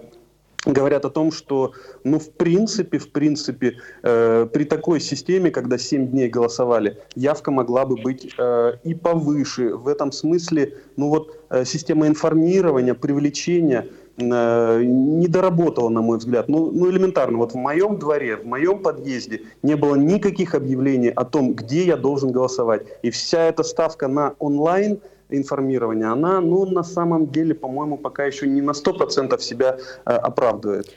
говорят 0.66 1.04
о 1.04 1.10
том, 1.10 1.32
что, 1.32 1.72
ну, 2.04 2.18
в 2.18 2.30
принципе, 2.32 2.98
в 2.98 3.10
принципе, 3.10 3.78
э, 4.02 4.46
при 4.52 4.64
такой 4.64 5.00
системе, 5.00 5.50
когда 5.50 5.78
7 5.78 6.08
дней 6.08 6.28
голосовали, 6.28 6.98
явка 7.14 7.50
могла 7.50 7.86
бы 7.86 7.96
быть 7.96 8.34
э, 8.36 8.72
и 8.84 8.94
повыше. 8.94 9.74
В 9.74 9.88
этом 9.88 10.12
смысле, 10.12 10.74
ну 10.96 11.08
вот, 11.08 11.36
э, 11.50 11.64
система 11.64 12.06
информирования, 12.06 12.94
привлечения 12.94 13.86
не 14.16 15.26
доработала, 15.26 15.88
на 15.88 16.02
мой 16.02 16.18
взгляд. 16.18 16.48
Ну, 16.48 16.70
ну, 16.70 16.90
элементарно. 16.90 17.38
Вот 17.38 17.52
в 17.52 17.56
моем 17.56 17.98
дворе, 17.98 18.36
в 18.36 18.46
моем 18.46 18.80
подъезде 18.80 19.42
не 19.62 19.76
было 19.76 19.94
никаких 19.94 20.54
объявлений 20.54 21.10
о 21.10 21.24
том, 21.24 21.54
где 21.54 21.84
я 21.84 21.96
должен 21.96 22.30
голосовать. 22.30 22.82
И 23.02 23.10
вся 23.10 23.44
эта 23.44 23.62
ставка 23.62 24.08
на 24.08 24.34
онлайн 24.38 25.00
информирование, 25.30 26.08
она, 26.08 26.40
ну, 26.40 26.66
на 26.66 26.82
самом 26.82 27.28
деле, 27.28 27.54
по-моему, 27.54 27.96
пока 27.96 28.24
еще 28.24 28.46
не 28.46 28.60
на 28.60 28.72
100% 28.72 29.40
себя 29.40 29.78
э, 30.04 30.10
оправдывает. 30.10 30.92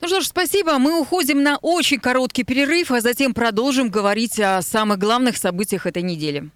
Ну 0.00 0.08
что 0.08 0.20
ж, 0.20 0.26
спасибо. 0.26 0.78
Мы 0.78 1.00
уходим 1.00 1.42
на 1.42 1.56
очень 1.62 1.98
короткий 1.98 2.44
перерыв, 2.44 2.90
а 2.90 3.00
затем 3.00 3.32
продолжим 3.32 3.88
говорить 3.88 4.38
о 4.38 4.60
самых 4.60 4.98
главных 4.98 5.38
событиях 5.38 5.86
этой 5.86 6.02
недели. 6.02 6.50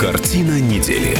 Картина 0.00 0.60
недели. 0.60 1.16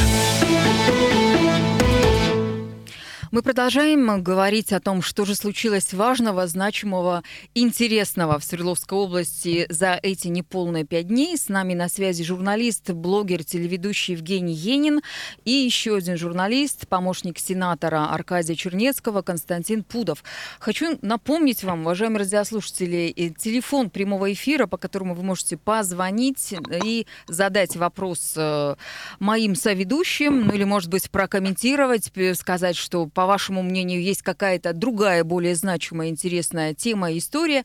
Мы 3.37 3.43
продолжаем 3.43 4.23
говорить 4.23 4.73
о 4.73 4.81
том, 4.81 5.03
что 5.03 5.27
же 5.27 5.35
случилось 5.35 5.93
важного, 5.93 6.47
значимого, 6.47 7.23
интересного 7.55 8.39
в 8.39 8.45
Свердловской 8.45 8.97
области 8.97 9.67
за 9.69 10.01
эти 10.03 10.29
неполные 10.29 10.87
пять 10.87 11.09
дней. 11.09 11.37
С 11.37 11.51
нами 11.51 11.75
на 11.75 11.91
связи 11.91 12.25
журналист, 12.25 12.93
блогер, 12.93 13.45
телеведущий 13.45 14.15
Евгений 14.15 14.55
Енин 14.55 15.03
и 15.45 15.51
еще 15.51 15.97
один 15.97 16.17
журналист, 16.17 16.89
помощник 16.89 17.39
сенатора 17.39 18.07
Аркадия 18.07 18.57
Чернецкого 18.57 19.21
Константин 19.21 19.85
Пудов. 19.85 20.25
Хочу 20.59 20.99
напомнить 21.03 21.63
вам, 21.63 21.83
уважаемые 21.83 22.21
радиослушатели, 22.21 23.13
э, 23.15 23.29
телефон 23.37 23.91
прямого 23.91 24.33
эфира, 24.33 24.67
по 24.67 24.79
которому 24.79 25.15
вы 25.15 25.23
можете 25.23 25.59
позвонить 25.59 26.55
и 26.83 27.07
задать 27.29 27.77
вопрос 27.77 28.33
э, 28.35 28.77
моим 29.19 29.55
соведущим, 29.57 30.47
ну 30.47 30.55
или, 30.55 30.65
может 30.65 30.89
быть, 30.89 31.11
прокомментировать, 31.11 32.11
сказать, 32.35 32.77
что 32.77 33.05
по 33.05 33.26
вашему 33.27 33.63
мнению, 33.63 34.03
есть 34.03 34.23
какая-то 34.23 34.73
другая, 34.73 35.25
более 35.25 35.55
значимая, 35.55 36.09
интересная 36.09 36.75
тема 36.75 37.17
история. 37.17 37.65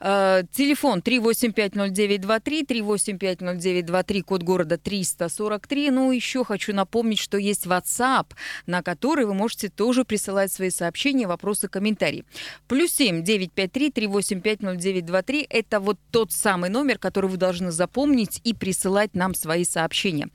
Э, 0.00 0.42
телефон 0.52 1.00
3850923, 1.00 2.66
3850923, 2.66 4.22
код 4.22 4.42
города 4.42 4.78
343. 4.78 5.90
Ну, 5.90 6.12
еще 6.12 6.44
хочу 6.44 6.74
напомнить, 6.74 7.18
что 7.18 7.38
есть 7.38 7.66
WhatsApp, 7.66 8.26
на 8.66 8.82
который 8.82 9.24
вы 9.24 9.34
можете 9.34 9.68
тоже 9.68 10.04
присылать 10.04 10.52
свои 10.52 10.70
сообщения, 10.70 11.26
вопросы, 11.26 11.68
комментарии. 11.68 12.24
Плюс 12.68 12.92
7 12.92 13.22
953 13.22 13.90
3850923. 13.90 15.46
Это 15.48 15.80
вот 15.80 15.98
тот 16.10 16.32
самый 16.32 16.70
номер, 16.70 16.98
который 16.98 17.30
вы 17.30 17.36
должны 17.36 17.70
запомнить 17.70 18.40
и 18.44 18.54
присылать 18.54 19.14
нам 19.14 19.34
свои 19.34 19.64
сообщения. 19.64 20.28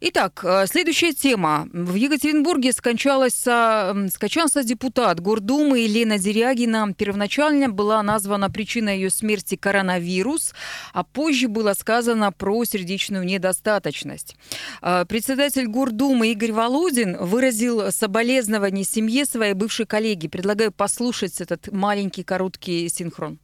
Итак, 0.00 0.44
э, 0.44 0.66
следующая 0.66 1.12
тема. 1.12 1.66
В 1.72 1.96
Екатеринбурге 1.96 2.70
скончалась 2.70 3.34
скачался 3.34 4.62
депутат 4.62 5.18
Гордумы 5.18 5.80
Елена 5.80 6.18
Дерягина. 6.18 6.94
Первоначально 6.96 7.68
была 7.68 8.00
названа 8.04 8.48
причиной 8.48 8.98
ее 8.98 9.10
смерти 9.10 9.56
коронавирус, 9.56 10.54
а 10.94 11.02
позже 11.02 11.48
было 11.48 11.72
сказано 11.72 12.30
про 12.30 12.64
сердечную 12.64 13.24
недостаточность. 13.24 14.36
А, 14.82 15.04
председатель 15.04 15.66
Гордумы 15.66 16.28
Игорь 16.28 16.52
Володин 16.52 17.16
выразил 17.18 17.90
соболезнование 17.90 18.84
семье 18.84 19.24
своей 19.24 19.54
бывшей 19.54 19.86
коллеги. 19.86 20.28
Предлагаю 20.28 20.70
послушать 20.70 21.40
этот 21.40 21.72
маленький 21.72 22.22
короткий 22.22 22.88
синхрон. 22.88 23.40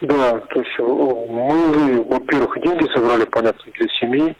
Да, 0.00 0.40
то 0.40 0.60
есть 0.60 0.78
мы, 0.78 2.02
во-первых, 2.02 2.60
деньги 2.60 2.92
собрали, 2.92 3.24
понятно, 3.24 3.72
для 3.78 3.88
семьи 4.00 4.36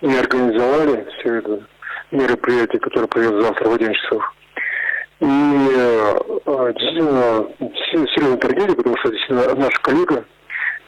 и 0.00 0.14
организовали 0.14 1.06
все 1.18 1.34
это 1.36 1.66
мероприятие, 2.10 2.80
которое 2.80 3.06
пройдет 3.06 3.42
завтра 3.42 3.68
в 3.68 3.74
11 3.74 3.96
часов. 3.96 4.34
И 5.20 5.26
э, 5.26 6.72
действительно, 6.78 7.46
серьезная 8.14 8.36
трагедия, 8.38 8.74
потому 8.74 8.96
что 8.98 9.10
действительно 9.10 9.54
наша 9.54 9.80
коллега, 9.82 10.24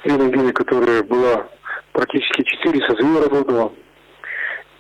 Ирина 0.05 0.23
Евгения, 0.23 0.53
которая 0.53 1.03
была 1.03 1.47
практически 1.93 2.43
четыре 2.43 2.87
созыва 2.87 3.23
работала, 3.23 3.73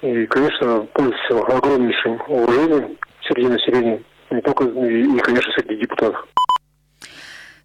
и, 0.00 0.26
конечно, 0.26 0.86
пользуется 0.94 1.56
огромнейшим 1.56 2.20
уважением 2.26 2.96
среди 3.28 3.48
населения, 3.48 4.02
не 4.30 4.40
только, 4.40 4.64
и 4.64 5.18
конечно, 5.18 5.52
среди 5.52 5.76
депутатов. 5.76 6.26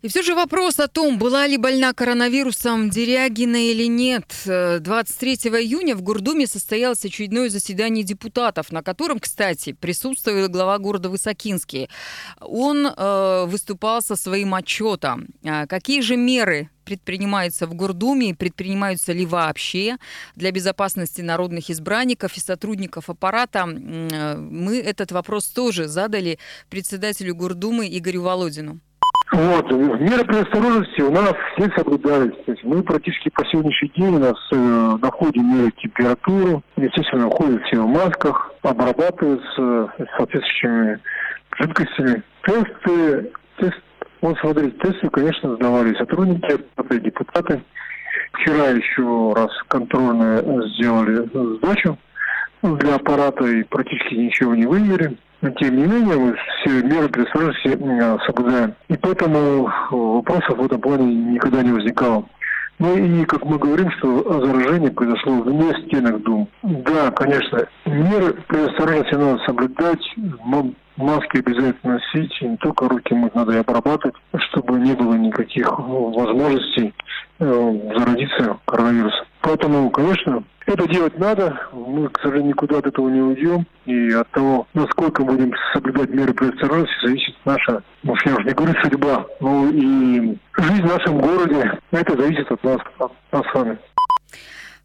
И 0.03 0.09
все 0.09 0.21
же 0.21 0.35
вопрос 0.35 0.79
о 0.79 0.87
том, 0.87 1.17
была 1.17 1.47
ли 1.47 1.57
больна 1.57 1.91
коронавирусом 1.93 2.89
Дерягина 2.89 3.71
или 3.71 3.87
нет. 3.87 4.25
23 4.45 5.33
июня 5.59 5.95
в 5.95 6.03
Гордуме 6.03 6.45
состоялось 6.45 7.03
очередное 7.03 7.49
заседание 7.49 8.03
депутатов, 8.03 8.71
на 8.71 8.83
котором, 8.83 9.19
кстати, 9.19 9.73
присутствовал 9.73 10.49
глава 10.49 10.77
города 10.77 11.09
Высокинский. 11.09 11.89
Он 12.39 12.85
э, 12.85 13.45
выступал 13.47 14.03
со 14.03 14.15
своим 14.15 14.53
отчетом. 14.53 15.27
А 15.43 15.65
какие 15.65 16.01
же 16.01 16.15
меры 16.15 16.69
предпринимаются 16.85 17.67
в 17.67 17.73
Гордуме 17.73 18.29
и 18.29 18.33
предпринимаются 18.33 19.11
ли 19.11 19.25
вообще 19.25 19.97
для 20.35 20.51
безопасности 20.51 21.21
народных 21.21 21.69
избранников 21.69 22.37
и 22.37 22.39
сотрудников 22.39 23.09
аппарата. 23.09 23.65
Э, 23.67 24.37
мы 24.37 24.77
этот 24.77 25.11
вопрос 25.11 25.47
тоже 25.47 25.87
задали 25.87 26.37
председателю 26.69 27.33
Гордумы 27.35 27.87
Игорю 27.89 28.21
Володину. 28.21 28.79
Вот, 29.31 29.69
меры 29.71 30.23
предосторожности 30.23 31.01
у 31.01 31.11
нас 31.11 31.33
все 31.55 31.69
соблюдались. 31.75 32.33
То 32.45 32.51
есть 32.53 32.63
мы 32.63 32.81
практически 32.81 33.29
по 33.29 33.45
сегодняшний 33.45 33.91
день 33.97 34.15
у 34.15 34.19
нас 34.19 34.37
э, 34.53 34.55
на 34.55 35.11
входе 35.11 35.41
меряют 35.41 35.75
температуру, 35.75 36.63
естественно, 36.77 37.29
ходят 37.29 37.61
все 37.63 37.81
в 37.81 37.87
масках, 37.87 38.53
обрабатываются 38.61 39.93
соответствующими 40.15 40.99
жидкостями. 41.59 42.23
Тесты, 42.45 43.31
тест 43.57 43.81
Вот 44.21 44.37
смотрите, 44.39 44.77
тесты, 44.77 45.09
конечно, 45.09 45.55
сдавали 45.55 45.93
сотрудники, 45.95 46.63
депутаты. 46.99 47.61
Вчера 48.31 48.69
еще 48.69 49.33
раз 49.35 49.49
контрольно 49.67 50.41
сделали 50.69 51.57
сдачу 51.57 51.97
для 52.61 52.95
аппарата 52.95 53.45
и 53.45 53.63
практически 53.63 54.15
ничего 54.15 54.55
не 54.55 54.65
выявили. 54.65 55.17
Но 55.41 55.51
тем 55.51 55.75
не 55.75 55.85
менее, 55.85 56.15
мы 56.17 56.35
все 56.35 56.81
меры 56.81 57.09
предосторожности 57.09 57.77
соблюдаем. 58.25 58.73
И 58.87 58.97
поэтому 58.97 59.71
вопросов 59.91 60.57
в 60.57 60.65
этом 60.65 60.81
плане 60.81 61.13
никогда 61.13 61.61
не 61.61 61.71
возникало. 61.71 62.25
Ну 62.79 62.95
и, 62.95 63.25
как 63.25 63.43
мы 63.43 63.57
говорим, 63.57 63.89
что 63.91 64.39
заражение 64.45 64.91
произошло 64.91 65.41
вне 65.41 65.73
стенок 65.85 66.21
дум. 66.21 66.47
Да, 66.61 67.09
конечно, 67.11 67.67
меры 67.85 68.33
предосторожности 68.47 69.15
надо 69.15 69.43
соблюдать, 69.45 70.15
маски 70.97 71.37
обязательно 71.37 71.93
носить, 71.93 72.41
не 72.41 72.57
только 72.57 72.87
руки 72.87 73.13
мыть, 73.13 73.33
надо 73.33 73.53
и 73.53 73.59
обрабатывать, 73.59 74.15
чтобы 74.49 74.79
не 74.79 74.93
было 74.93 75.13
никаких 75.15 75.71
ну, 75.77 76.11
возможностей 76.11 76.93
э, 77.39 77.79
заразиться 77.95 78.57
коронавирусом. 78.65 79.25
Поэтому, 79.41 79.89
конечно, 79.91 80.43
это 80.65 80.87
делать 80.89 81.17
надо. 81.17 81.57
Мы, 81.71 82.09
к 82.09 82.19
сожалению, 82.19 82.49
никуда 82.49 82.79
от 82.79 82.87
этого 82.87 83.07
не 83.07 83.21
уйдем. 83.21 83.65
И 83.85 84.11
от 84.11 84.29
того, 84.31 84.67
насколько 84.73 85.23
будем 85.23 85.53
соблюдать 85.73 86.09
меры 86.09 86.33
предосторожности, 86.33 87.05
зависит 87.05 87.35
наша, 87.45 87.81
ну, 88.03 88.13
я 88.25 88.35
уже 88.35 88.43
не 88.43 88.53
говорю 88.53 88.73
судьба, 88.81 89.25
но 89.39 89.69
и 89.69 90.37
жизнь 90.67 90.81
в 90.81 90.97
нашем 90.97 91.19
городе. 91.19 91.79
Это 91.91 92.17
зависит 92.17 92.51
от 92.51 92.63
нас, 92.63 92.79
от 92.99 93.11
нас 93.31 93.43
с 93.51 93.53
вами. 93.53 93.77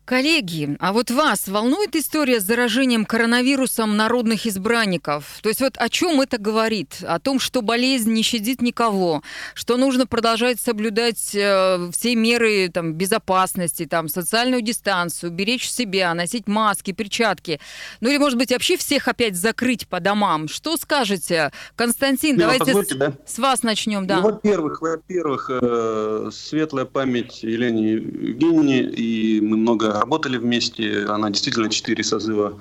Коллеги, 0.04 0.76
а 0.80 0.92
вот 0.92 1.12
вас 1.12 1.47
волнует 1.47 1.94
история 1.94 2.40
с 2.40 2.44
заражением 2.44 3.04
коронавирусом 3.04 3.97
народных 3.97 4.47
избранников? 4.49 5.38
То 5.42 5.49
есть 5.49 5.61
вот 5.61 5.75
о 5.76 5.88
чем 5.88 6.21
это 6.21 6.38
говорит? 6.38 7.04
О 7.06 7.21
том, 7.21 7.38
что 7.38 7.62
болезнь 7.62 8.12
не 8.12 8.23
щадит 8.25 8.62
никого, 8.62 9.23
что 9.54 9.76
нужно 9.76 10.09
продолжать 10.09 10.59
соблюдать 10.59 11.32
э, 11.35 11.88
все 11.92 12.16
меры 12.16 12.68
там, 12.68 12.94
безопасности, 12.94 13.87
там, 13.87 14.09
социальную 14.09 14.61
дистанцию, 14.61 15.30
беречь 15.30 15.71
себя, 15.71 16.12
носить 16.14 16.49
маски, 16.49 16.90
перчатки. 16.90 17.61
Ну 18.00 18.11
или, 18.11 18.18
может 18.18 18.37
быть, 18.37 18.50
вообще 18.50 18.76
всех 18.76 19.06
опять 19.06 19.37
закрыть 19.37 19.87
по 19.87 20.00
домам. 20.00 20.49
Что 20.49 20.76
скажете? 20.76 21.52
Константин, 21.76 22.35
Ну, 22.35 22.40
давайте 22.40 22.64
позвольте, 22.64 22.94
с, 22.94 22.99
да? 22.99 23.12
с 23.25 23.38
вас 23.38 23.62
начнем. 23.62 24.09
Да. 24.09 24.16
Ну, 24.16 24.23
во-первых, 24.23 24.82
во-первых, 24.82 25.49
э, 25.49 26.30
светлая 26.32 26.87
память 26.87 27.44
Елене 27.44 27.92
Евгеньевне, 27.92 28.82
и 28.82 29.40
мы 29.40 29.56
много 29.56 29.92
работали 30.02 30.37
вместе. 30.37 31.06
Она 31.09 31.30
действительно 31.30 31.68
четыре 31.71 32.02
созыва 32.02 32.59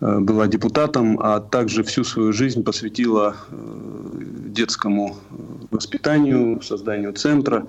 э, 0.00 0.18
была 0.20 0.46
депутатом, 0.46 1.18
а 1.20 1.40
также 1.40 1.82
всю 1.82 2.04
свою 2.04 2.32
жизнь 2.32 2.62
посвятила 2.62 3.34
э, 3.34 3.54
детскому 4.58 5.08
э, 5.08 5.34
воспитанию, 5.72 6.62
созданию 6.62 7.12
центра 7.12 7.66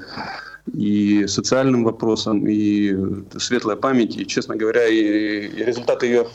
и 0.74 1.25
социальным 1.27 1.84
вопросам, 1.84 2.48
и 2.48 2.96
светлая 3.38 3.75
память, 3.75 4.18
и, 4.18 4.25
честно 4.25 4.56
говоря, 4.56 4.88
и, 4.88 5.48
и 5.48 5.63
результаты 5.65 6.06
ее 6.08 6.27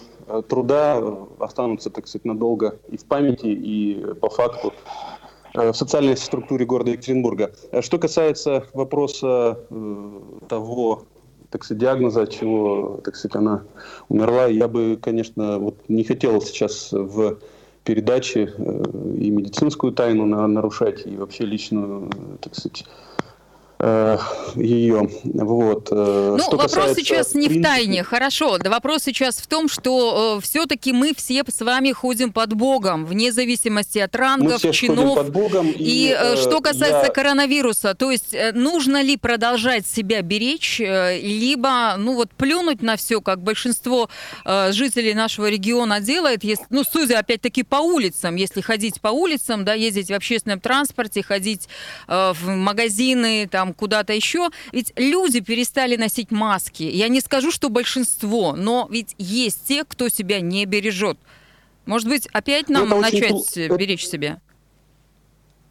труда 0.49 1.03
останутся, 1.41 1.91
так 1.91 2.07
сказать, 2.07 2.25
надолго 2.25 2.79
и 2.93 2.97
в 2.97 3.05
памяти, 3.05 3.47
и 3.47 4.15
по 4.21 4.29
факту 4.29 4.73
в 5.55 5.73
социальной 5.73 6.17
структуре 6.17 6.65
города 6.65 6.93
Екатеринбурга. 6.93 7.51
Что 7.81 7.99
касается 7.99 8.65
вопроса 8.73 9.59
того, 10.49 11.07
так 11.51 11.65
сказать, 11.65 11.81
диагноза, 11.81 12.23
от 12.23 12.31
чего, 12.31 13.01
так 13.05 13.17
сказать, 13.17 13.37
она 13.37 13.63
умерла, 14.09 14.47
я 14.47 14.69
бы, 14.69 14.99
конечно, 15.01 15.59
вот 15.59 15.77
не 15.89 16.05
хотел 16.05 16.41
сейчас 16.41 16.93
в 16.93 17.39
передаче 17.85 18.53
э, 18.57 18.83
и 19.19 19.31
медицинскую 19.31 19.93
тайну 19.93 20.27
на- 20.27 20.47
нарушать, 20.47 21.07
и 21.07 21.17
вообще 21.17 21.45
личную, 21.45 22.09
э, 22.09 22.37
так 22.41 22.55
сказать, 22.55 22.85
ее. 24.57 25.09
Вот. 25.25 25.89
э, 25.91 26.35
Ну, 26.37 26.39
что 26.43 26.51
вопрос 26.53 26.73
касается 26.75 27.01
сейчас 27.01 27.35
не 27.35 27.49
в 27.49 27.63
тайне, 27.63 28.03
хорошо. 28.05 28.59
Да 28.59 28.71
вопрос 28.71 29.03
сейчас 29.05 29.37
в 29.37 29.47
том, 29.47 29.69
что 29.69 30.39
все-таки 30.43 30.93
мы 30.93 31.13
все 31.17 31.43
с 31.47 31.61
вами 31.65 31.93
ходим 31.93 32.33
под 32.33 32.53
Богом, 32.55 33.07
вне 33.07 33.33
зависимости 33.33 33.99
от 33.99 34.15
рангов, 34.17 34.61
чинов. 34.73 35.17
под 35.17 35.31
Богом. 35.33 35.71
И 35.71 36.15
э, 36.17 36.35
э, 36.35 36.37
что 36.37 36.61
касается 36.61 37.07
я- 37.07 37.13
коронавируса, 37.13 37.95
то 37.95 38.11
есть 38.11 38.35
э, 38.35 38.53
нужно 38.53 39.03
ли 39.03 39.17
продолжать 39.17 39.87
себя 39.87 40.23
беречь, 40.23 40.81
э, 40.81 41.19
либо, 41.21 41.95
ну 41.99 42.15
вот, 42.15 42.31
плюнуть 42.33 42.83
на 42.83 42.97
все, 42.97 43.21
как 43.21 43.43
большинство 43.43 44.09
э, 44.45 44.73
жителей 44.73 45.15
нашего 45.15 45.49
региона 45.49 46.01
делает, 46.01 46.45
если, 46.45 46.67
ну, 46.71 46.83
судя 46.85 47.19
опять-таки 47.21 47.63
по 47.63 47.77
улицам, 47.77 48.37
если 48.37 48.61
ходить 48.61 49.01
по 49.01 49.09
улицам, 49.09 49.65
да, 49.65 49.75
ездить 49.75 50.09
в 50.11 50.15
общественном 50.15 50.61
транспорте, 50.61 51.23
ходить 51.23 51.69
э, 52.09 52.33
в 52.35 52.49
магазины, 52.49 53.49
там, 53.51 53.70
куда-то 53.75 54.13
еще, 54.13 54.51
ведь 54.73 54.93
люди 54.97 55.41
перестали 55.41 55.97
носить 55.97 56.31
маски. 56.31 56.83
Я 56.83 57.09
не 57.09 57.21
скажу, 57.21 57.51
что 57.51 57.69
большинство, 57.69 58.55
но 58.57 58.87
ведь 58.91 59.15
есть 59.19 59.65
те, 59.67 59.85
кто 59.85 60.09
себя 60.09 60.41
не 60.41 60.65
бережет. 60.67 61.19
Может 61.87 62.09
быть, 62.09 62.27
опять 62.33 62.69
Ну, 62.69 62.81
нам 62.87 62.93
очень 62.99 63.21
начать 63.21 63.57
это- 63.57 63.77
беречь 63.77 64.07
себя? 64.07 64.41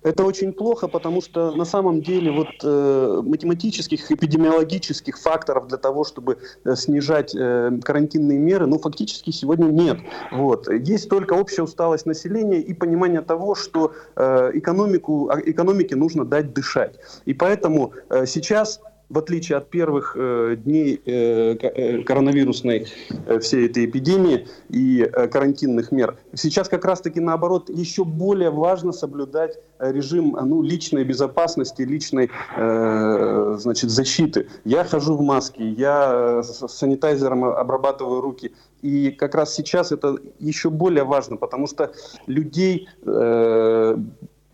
Это 0.01 0.23
очень 0.23 0.53
плохо, 0.53 0.87
потому 0.87 1.21
что 1.21 1.51
на 1.55 1.65
самом 1.65 2.01
деле 2.01 2.31
вот 2.31 2.47
э, 2.63 3.21
математических, 3.23 4.09
эпидемиологических 4.11 5.17
факторов 5.17 5.67
для 5.67 5.77
того, 5.77 6.05
чтобы 6.05 6.37
э, 6.63 6.75
снижать 6.75 7.35
э, 7.35 7.71
карантинные 7.83 8.39
меры, 8.39 8.65
ну 8.65 8.79
фактически 8.79 9.31
сегодня 9.31 9.65
нет. 9.65 9.99
Вот. 10.31 10.69
Есть 10.71 11.09
только 11.09 11.33
общая 11.33 11.63
усталость 11.63 12.05
населения 12.05 12.61
и 12.61 12.73
понимание 12.73 13.21
того, 13.21 13.55
что 13.55 13.93
э, 14.15 14.51
экономику, 14.53 15.29
а- 15.29 15.39
экономике 15.39 15.97
нужно 15.97 16.23
дать 16.23 16.53
дышать. 16.53 16.95
И 17.25 17.33
поэтому 17.33 17.91
э, 18.09 18.25
сейчас 18.25 18.79
в 19.09 19.17
отличие 19.17 19.57
от 19.57 19.69
первых 19.69 20.15
э, 20.17 20.55
дней 20.63 21.01
э, 21.05 21.55
э, 21.55 22.03
коронавирусной 22.03 22.87
э, 23.25 23.39
всей 23.39 23.65
этой 23.65 23.85
эпидемии 23.85 24.47
и 24.69 25.01
э, 25.01 25.27
карантинных 25.27 25.91
мер, 25.91 26.17
сейчас 26.35 26.69
как 26.69 26.85
раз-таки 26.85 27.19
наоборот 27.19 27.69
еще 27.69 28.05
более 28.05 28.51
важно 28.51 28.91
соблюдать 28.91 29.57
режим 29.79 30.37
ну, 30.39 30.61
личной 30.61 31.03
безопасности, 31.03 31.81
личной 31.81 32.29
э, 32.55 33.55
значит, 33.59 33.89
защиты. 33.89 34.47
Я 34.63 34.83
хожу 34.83 35.15
в 35.15 35.21
маске, 35.21 35.67
я 35.67 36.39
э, 36.39 36.43
с 36.43 36.67
санитайзером 36.67 37.45
обрабатываю 37.45 38.21
руки. 38.21 38.53
И 38.81 39.11
как 39.11 39.35
раз 39.35 39.53
сейчас 39.53 39.91
это 39.91 40.17
еще 40.39 40.69
более 40.69 41.03
важно, 41.03 41.35
потому 41.35 41.67
что 41.67 41.91
людей 42.27 42.87
э, 43.05 43.97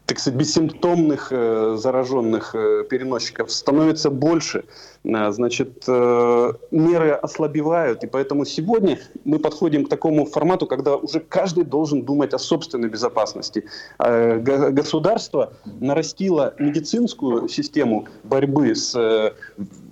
так 0.05 0.19
сказать, 0.19 0.39
бессимптомных 0.39 1.29
э, 1.31 1.77
зараженных 1.79 2.53
э, 2.53 2.83
переносчиков 2.89 3.51
становится 3.51 4.09
больше. 4.09 4.65
А, 5.13 5.31
Значит, 5.31 5.83
э, 5.87 6.53
меры 6.71 7.11
ослабевают, 7.11 8.03
и 8.03 8.07
поэтому 8.07 8.45
сегодня 8.45 8.99
мы 9.23 9.39
подходим 9.39 9.85
к 9.85 9.89
такому 9.89 10.25
формату, 10.25 10.67
когда 10.67 10.95
уже 10.95 11.19
каждый 11.19 11.63
должен 11.63 12.03
думать 12.03 12.33
о 12.33 12.39
собственной 12.39 12.89
безопасности. 12.89 13.65
Э, 13.99 14.37
го- 14.39 14.71
Государство 14.71 15.53
нарастило 15.79 16.53
медицинскую 16.59 17.47
систему 17.49 18.07
борьбы 18.23 18.75
с 18.75 18.95
э, 18.95 19.31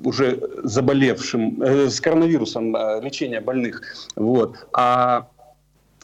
уже 0.03 0.39
заболевшим, 0.63 1.61
э, 1.61 1.89
с 1.89 1.99
коронавирусом, 1.99 2.75
э, 2.75 3.01
лечения 3.01 3.41
больных. 3.41 3.81
Вот. 4.15 4.55
А 4.73 5.27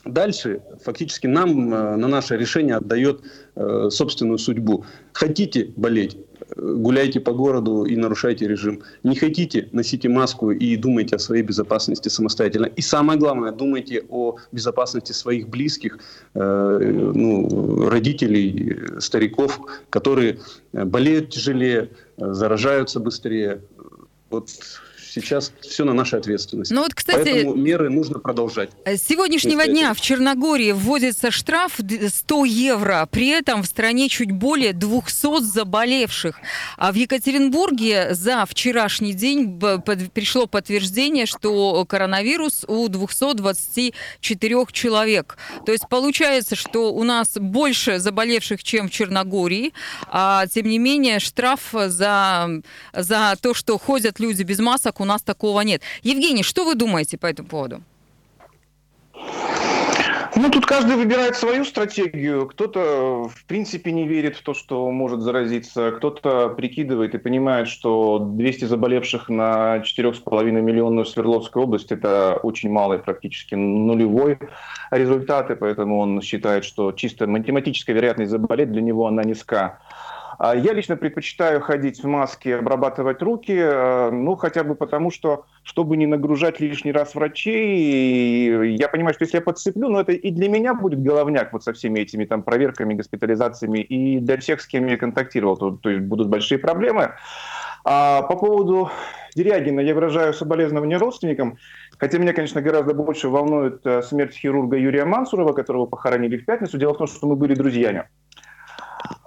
Дальше 0.06 0.62
фактически 0.84 1.28
нам 1.28 1.74
э, 1.74 1.96
на 1.98 2.08
наше 2.08 2.38
решение 2.38 2.76
отдает 2.76 3.22
э, 3.56 3.90
собственную 3.92 4.38
судьбу. 4.38 4.86
Хотите 5.12 5.74
болеть, 5.76 6.16
э, 6.16 6.54
гуляйте 6.58 7.20
по 7.20 7.34
городу 7.34 7.84
и 7.84 7.98
нарушайте 7.98 8.48
режим. 8.48 8.82
Не 9.04 9.16
хотите, 9.16 9.68
носите 9.74 10.08
маску 10.08 10.52
и 10.52 10.78
думайте 10.78 11.18
о 11.18 11.20
своей 11.20 11.44
безопасности 11.44 12.08
самостоятельно. 12.08 12.68
И 12.68 12.82
самое 12.82 13.20
главное, 13.20 13.52
думайте 13.52 14.06
о 14.10 14.38
безопасности 14.54 15.12
своих 15.12 15.50
близких, 15.50 16.00
э, 16.34 17.12
ну, 17.14 17.90
родителей, 17.90 19.00
стариков, 19.00 19.60
которые 19.90 20.40
болеют 20.72 21.32
тяжелее, 21.32 21.90
заражаются 22.18 23.02
быстрее. 23.02 23.62
Вот 24.30 24.50
сейчас 25.22 25.52
все 25.62 25.84
на 25.86 25.94
нашей 25.94 26.20
ответственности. 26.20 26.74
Ну 26.74 26.82
вот, 26.82 26.94
кстати, 26.94 27.32
Поэтому 27.32 27.56
меры 27.56 27.90
нужно 27.90 28.20
продолжать. 28.20 28.70
С 28.86 29.02
сегодняшнего 29.02 29.66
дня 29.66 29.94
в 29.94 30.02
Черногории 30.02 30.72
вводится 30.72 31.32
штраф 31.32 31.74
д- 31.78 32.10
100 32.10 32.46
евро, 32.46 33.08
при 33.12 33.28
этом 33.28 33.64
в 33.64 33.66
стране 33.66 34.10
чуть 34.10 34.32
более 34.32 34.74
200 34.74 35.42
заболевших. 35.42 36.40
А 36.78 36.92
в 36.92 36.96
Екатеринбурге 36.96 38.14
за 38.14 38.46
вчерашний 38.46 39.14
день 39.14 39.60
пришло 40.14 40.48
подтверждение, 40.48 41.26
что 41.26 41.86
коронавирус 41.86 42.66
у 42.68 42.88
224 42.88 44.66
человек. 44.72 45.38
То 45.66 45.72
есть 45.72 45.88
получается, 45.90 46.56
что 46.56 46.94
у 46.94 47.04
нас 47.04 47.30
больше 47.36 48.00
заболевших, 48.00 48.64
чем 48.64 48.88
в 48.88 48.92
Черногории, 48.92 49.74
а 50.08 50.48
тем 50.48 50.68
не 50.68 50.78
менее 50.80 51.20
штраф 51.20 51.74
за, 51.74 52.50
за 52.94 53.36
то, 53.42 53.54
что 53.54 53.78
ходят 53.78 54.20
люди 54.20 54.44
без 54.44 54.60
масок, 54.60 55.00
у 55.00 55.06
нас 55.10 55.22
такого 55.22 55.62
нет. 55.62 55.82
Евгений, 56.04 56.44
что 56.44 56.64
вы 56.64 56.76
думаете 56.76 57.18
по 57.18 57.26
этому 57.26 57.50
поводу? 57.50 57.82
Ну, 60.36 60.50
тут 60.50 60.66
каждый 60.66 60.96
выбирает 60.96 61.36
свою 61.36 61.66
стратегию. 61.66 62.48
Кто-то, 62.48 63.28
в 63.28 63.46
принципе, 63.46 63.92
не 63.92 64.08
верит 64.08 64.38
в 64.38 64.42
то, 64.42 64.54
что 64.54 64.90
может 64.90 65.20
заразиться. 65.20 65.92
Кто-то 65.92 66.50
прикидывает 66.50 67.14
и 67.14 67.18
понимает, 67.18 67.68
что 67.68 68.20
200 68.20 68.66
заболевших 68.66 69.28
на 69.28 69.80
4,5 69.80 70.44
миллионную 70.62 71.06
Свердловскую 71.06 71.64
область– 71.64 71.92
это 71.92 72.40
очень 72.42 72.72
малый, 72.72 73.00
практически 73.00 73.56
нулевой 73.56 74.40
результат. 74.92 75.52
И 75.52 75.56
поэтому 75.56 76.00
он 76.00 76.22
считает, 76.22 76.64
что 76.64 76.94
чисто 76.94 77.28
математическая 77.28 77.94
вероятность 77.94 78.32
заболеть 78.32 78.72
для 78.72 78.82
него 78.82 79.08
она 79.08 79.24
низка. 79.24 79.80
А 80.40 80.56
я 80.56 80.72
лично 80.72 80.96
предпочитаю 80.96 81.60
ходить 81.60 82.02
в 82.02 82.08
маске, 82.08 82.56
обрабатывать 82.56 83.22
руки, 83.22 83.52
э, 83.54 84.10
ну, 84.10 84.38
хотя 84.38 84.64
бы 84.64 84.74
потому, 84.74 85.12
что, 85.12 85.44
чтобы 85.64 85.98
не 85.98 86.06
нагружать 86.06 86.62
лишний 86.62 86.94
раз 86.94 87.14
врачей, 87.14 88.78
я 88.78 88.88
понимаю, 88.88 89.14
что 89.16 89.26
если 89.26 89.36
я 89.36 89.42
подцеплю, 89.42 89.90
ну, 89.90 90.00
это 90.00 90.14
и 90.14 90.32
для 90.32 90.48
меня 90.48 90.74
будет 90.74 91.04
головняк 91.04 91.52
вот 91.52 91.66
со 91.66 91.74
всеми 91.74 92.00
этими 92.00 92.24
там 92.24 92.44
проверками, 92.44 92.94
госпитализациями, 92.94 93.80
и 93.80 94.22
для 94.22 94.38
всех, 94.38 94.62
с 94.62 94.68
кем 94.68 94.88
я 94.88 94.96
контактировал, 94.96 95.58
то, 95.58 95.72
то 95.72 95.90
есть 95.90 96.04
будут 96.04 96.30
большие 96.30 96.58
проблемы. 96.58 97.16
А 97.84 98.22
по 98.22 98.38
поводу 98.38 98.92
Дерягина 99.36 99.82
я 99.82 99.94
выражаю 99.94 100.34
соболезнования 100.34 100.98
родственникам, 100.98 101.58
хотя 101.98 102.18
меня, 102.18 102.32
конечно, 102.32 102.62
гораздо 102.62 102.94
больше 102.94 103.28
волнует 103.28 103.86
э, 103.86 104.02
смерть 104.04 104.36
хирурга 104.36 104.78
Юрия 104.78 105.04
Мансурова, 105.04 105.52
которого 105.52 105.86
похоронили 105.86 106.38
в 106.38 106.46
пятницу. 106.46 106.78
Дело 106.78 106.94
в 106.94 106.98
том, 106.98 107.08
что 107.08 107.28
мы 107.28 107.36
были 107.36 107.56
друзьями. 107.56 108.06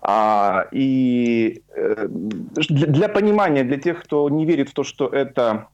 А, 0.04 0.66
и 0.72 1.62
э, 1.76 2.06
для, 2.08 2.86
для 2.88 3.08
понимания, 3.08 3.62
для 3.62 3.78
тех, 3.78 4.02
кто 4.02 4.28
не 4.28 4.44
верит 4.44 4.68
в 4.68 4.74
то, 4.74 4.82
что 4.82 5.06
это 5.06 5.68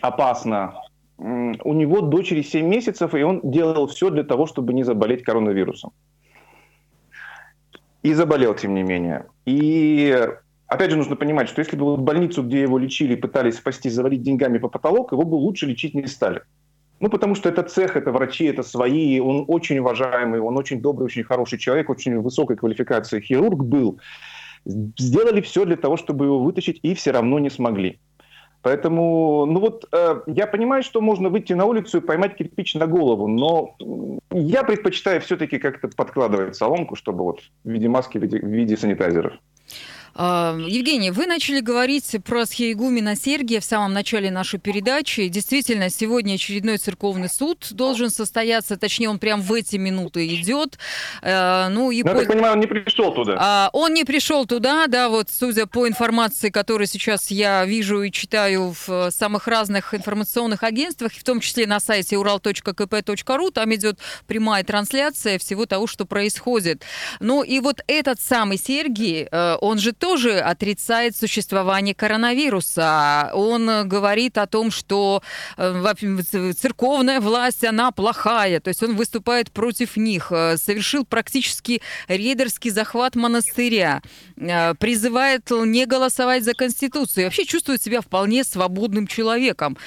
опасно, 0.00 0.74
у 1.18 1.72
него 1.72 2.00
дочери 2.00 2.42
7 2.42 2.66
месяцев, 2.66 3.14
и 3.14 3.22
он 3.22 3.40
делал 3.44 3.86
все 3.86 4.10
для 4.10 4.24
того, 4.24 4.46
чтобы 4.46 4.72
не 4.72 4.82
заболеть 4.82 5.22
коронавирусом. 5.22 5.92
И 8.02 8.12
заболел, 8.14 8.54
тем 8.54 8.74
не 8.74 8.82
менее. 8.82 9.26
И 9.44 10.28
опять 10.66 10.90
же 10.90 10.96
нужно 10.96 11.14
понимать, 11.14 11.48
что 11.48 11.60
если 11.60 11.76
бы 11.76 11.94
в 11.94 12.02
больницу, 12.02 12.42
где 12.42 12.62
его 12.62 12.78
лечили, 12.78 13.14
пытались 13.14 13.58
спасти, 13.58 13.88
завалить 13.90 14.22
деньгами 14.22 14.58
по 14.58 14.68
потолок, 14.68 15.12
его 15.12 15.22
бы 15.22 15.36
лучше 15.36 15.66
лечить 15.66 15.94
не 15.94 16.08
стали. 16.08 16.42
Ну, 17.02 17.08
потому 17.08 17.34
что 17.34 17.48
это 17.48 17.64
цех, 17.64 17.96
это 17.96 18.12
врачи, 18.12 18.44
это 18.44 18.62
свои, 18.62 19.18
он 19.18 19.44
очень 19.48 19.78
уважаемый, 19.80 20.38
он 20.38 20.56
очень 20.56 20.80
добрый, 20.80 21.06
очень 21.06 21.24
хороший 21.24 21.58
человек, 21.58 21.90
очень 21.90 22.16
высокой 22.20 22.56
квалификации 22.56 23.20
хирург 23.20 23.64
был. 23.64 23.98
Сделали 24.64 25.40
все 25.40 25.64
для 25.64 25.76
того, 25.76 25.96
чтобы 25.96 26.26
его 26.26 26.38
вытащить, 26.38 26.78
и 26.84 26.94
все 26.94 27.10
равно 27.10 27.40
не 27.40 27.50
смогли. 27.50 27.98
Поэтому, 28.62 29.46
ну 29.46 29.58
вот, 29.58 29.84
э, 29.90 30.20
я 30.28 30.46
понимаю, 30.46 30.84
что 30.84 31.00
можно 31.00 31.28
выйти 31.28 31.54
на 31.54 31.64
улицу 31.64 31.98
и 31.98 32.00
поймать 32.00 32.36
кирпич 32.36 32.76
на 32.76 32.86
голову, 32.86 33.26
но 33.26 33.74
я 34.30 34.62
предпочитаю 34.62 35.20
все-таки 35.20 35.58
как-то 35.58 35.88
подкладывать 35.88 36.54
соломку, 36.54 36.94
чтобы 36.94 37.24
вот 37.24 37.40
в 37.64 37.68
виде 37.68 37.88
маски, 37.88 38.18
в 38.18 38.22
виде, 38.22 38.38
в 38.38 38.46
виде 38.46 38.76
санитайзеров. 38.76 39.32
А, 40.14 40.56
Евгений, 40.58 41.10
вы 41.10 41.26
начали 41.26 41.60
говорить 41.60 42.16
про 42.24 42.44
схиегумена 42.44 43.16
Сергия 43.16 43.60
в 43.60 43.64
самом 43.64 43.92
начале 43.92 44.30
нашей 44.30 44.60
передачи. 44.60 45.28
Действительно, 45.28 45.88
сегодня 45.88 46.34
очередной 46.34 46.76
церковный 46.76 47.28
суд 47.28 47.68
должен 47.70 48.10
состояться, 48.10 48.76
точнее, 48.76 49.08
он 49.08 49.18
прям 49.18 49.40
в 49.40 49.52
эти 49.54 49.76
минуты 49.76 50.26
идет. 50.26 50.78
Э, 51.22 51.68
ну, 51.70 51.90
и 51.90 52.02
Но, 52.02 52.12
по... 52.12 52.14
я 52.14 52.20
так 52.20 52.32
понимаю, 52.32 52.54
он 52.54 52.60
не 52.60 52.66
пришел 52.66 53.14
туда. 53.14 53.36
А, 53.38 53.70
он 53.72 53.94
не 53.94 54.04
пришел 54.04 54.44
туда, 54.44 54.86
да, 54.86 55.08
вот 55.08 55.28
судя 55.30 55.66
по 55.66 55.88
информации, 55.88 56.50
которую 56.50 56.86
сейчас 56.86 57.30
я 57.30 57.64
вижу 57.64 58.02
и 58.02 58.10
читаю 58.10 58.74
в 58.86 59.10
самых 59.10 59.48
разных 59.48 59.94
информационных 59.94 60.62
агентствах, 60.62 61.12
в 61.12 61.24
том 61.24 61.40
числе 61.40 61.66
на 61.66 61.80
сайте 61.80 62.16
ural.kp.ru, 62.16 63.50
там 63.50 63.74
идет 63.74 63.98
прямая 64.26 64.62
трансляция 64.64 65.38
всего 65.38 65.64
того, 65.64 65.86
что 65.86 66.04
происходит. 66.04 66.82
Ну 67.20 67.42
и 67.42 67.60
вот 67.60 67.80
этот 67.86 68.20
самый 68.20 68.58
Сергий, 68.58 69.26
э, 69.30 69.56
он 69.60 69.78
же 69.78 69.92
тоже 70.02 70.40
отрицает 70.40 71.16
существование 71.16 71.94
коронавируса. 71.94 73.30
Он 73.34 73.88
говорит 73.88 74.36
о 74.36 74.48
том, 74.48 74.72
что 74.72 75.22
э, 75.56 76.52
церковная 76.58 77.20
власть, 77.20 77.64
она 77.64 77.92
плохая. 77.92 78.58
То 78.58 78.70
есть 78.70 78.82
он 78.82 78.96
выступает 78.96 79.52
против 79.52 79.96
них. 79.96 80.32
Э, 80.32 80.56
совершил 80.56 81.04
практически 81.04 81.82
рейдерский 82.08 82.72
захват 82.72 83.14
монастыря. 83.14 84.02
Э, 84.36 84.74
призывает 84.74 85.48
не 85.50 85.86
голосовать 85.86 86.42
за 86.42 86.54
Конституцию. 86.54 87.22
И 87.22 87.24
вообще 87.26 87.44
чувствует 87.44 87.80
себя 87.80 88.00
вполне 88.00 88.42
свободным 88.42 89.06
человеком. 89.06 89.78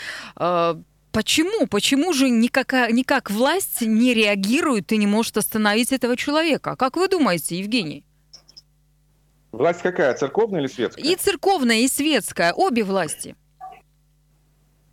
Почему? 1.12 1.68
Почему 1.68 2.14
же 2.14 2.30
никакая, 2.30 2.90
никак 2.94 3.32
власть 3.32 3.82
не 3.82 4.14
реагирует 4.14 4.94
и 4.94 4.98
не 4.98 5.08
может 5.08 5.36
остановить 5.36 5.92
этого 5.92 6.16
человека? 6.16 6.78
Как 6.78 6.96
вы 6.96 7.10
думаете, 7.10 7.60
Евгений? 7.60 8.06
Власть 9.56 9.82
какая, 9.82 10.14
церковная 10.16 10.60
или 10.60 10.68
светская? 10.68 11.06
И 11.06 11.16
церковная, 11.16 11.78
и 11.78 11.88
светская, 11.88 12.52
обе 12.52 12.84
власти. 12.84 13.38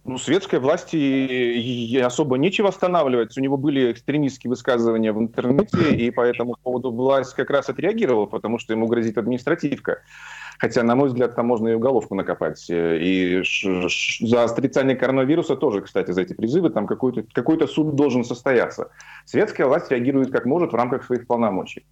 Ну, 0.04 0.18
светской 0.18 0.60
власти 0.60 1.98
особо 1.98 2.38
нечего 2.38 2.68
останавливать. 2.68 3.36
У 3.36 3.40
него 3.40 3.56
были 3.56 3.90
экстремистские 3.90 4.50
высказывания 4.50 5.12
в 5.12 5.18
интернете, 5.18 5.96
и 5.96 6.12
по 6.12 6.20
этому 6.20 6.54
поводу 6.62 6.92
власть 6.92 7.34
как 7.34 7.50
раз 7.50 7.68
отреагировала, 7.70 8.26
потому 8.26 8.60
что 8.60 8.72
ему 8.72 8.86
грозит 8.86 9.18
административка. 9.18 10.02
Хотя, 10.58 10.84
на 10.84 10.94
мой 10.94 11.08
взгляд, 11.08 11.34
там 11.34 11.46
можно 11.46 11.68
и 11.68 11.74
уголовку 11.74 12.14
накопать. 12.14 12.64
И 12.68 13.42
за 14.20 14.44
отрицание 14.44 14.96
коронавируса 14.96 15.56
тоже, 15.56 15.80
кстати, 15.80 16.12
за 16.12 16.22
эти 16.22 16.34
призывы 16.34 16.70
там 16.70 16.86
какой-то 16.86 17.24
какой 17.32 17.66
суд 17.66 17.96
должен 17.96 18.22
состояться. 18.24 18.90
Светская 19.24 19.66
власть 19.66 19.90
реагирует 19.90 20.30
как 20.30 20.46
может 20.46 20.72
в 20.72 20.76
рамках 20.76 21.04
своих 21.04 21.26
полномочий. 21.26 21.84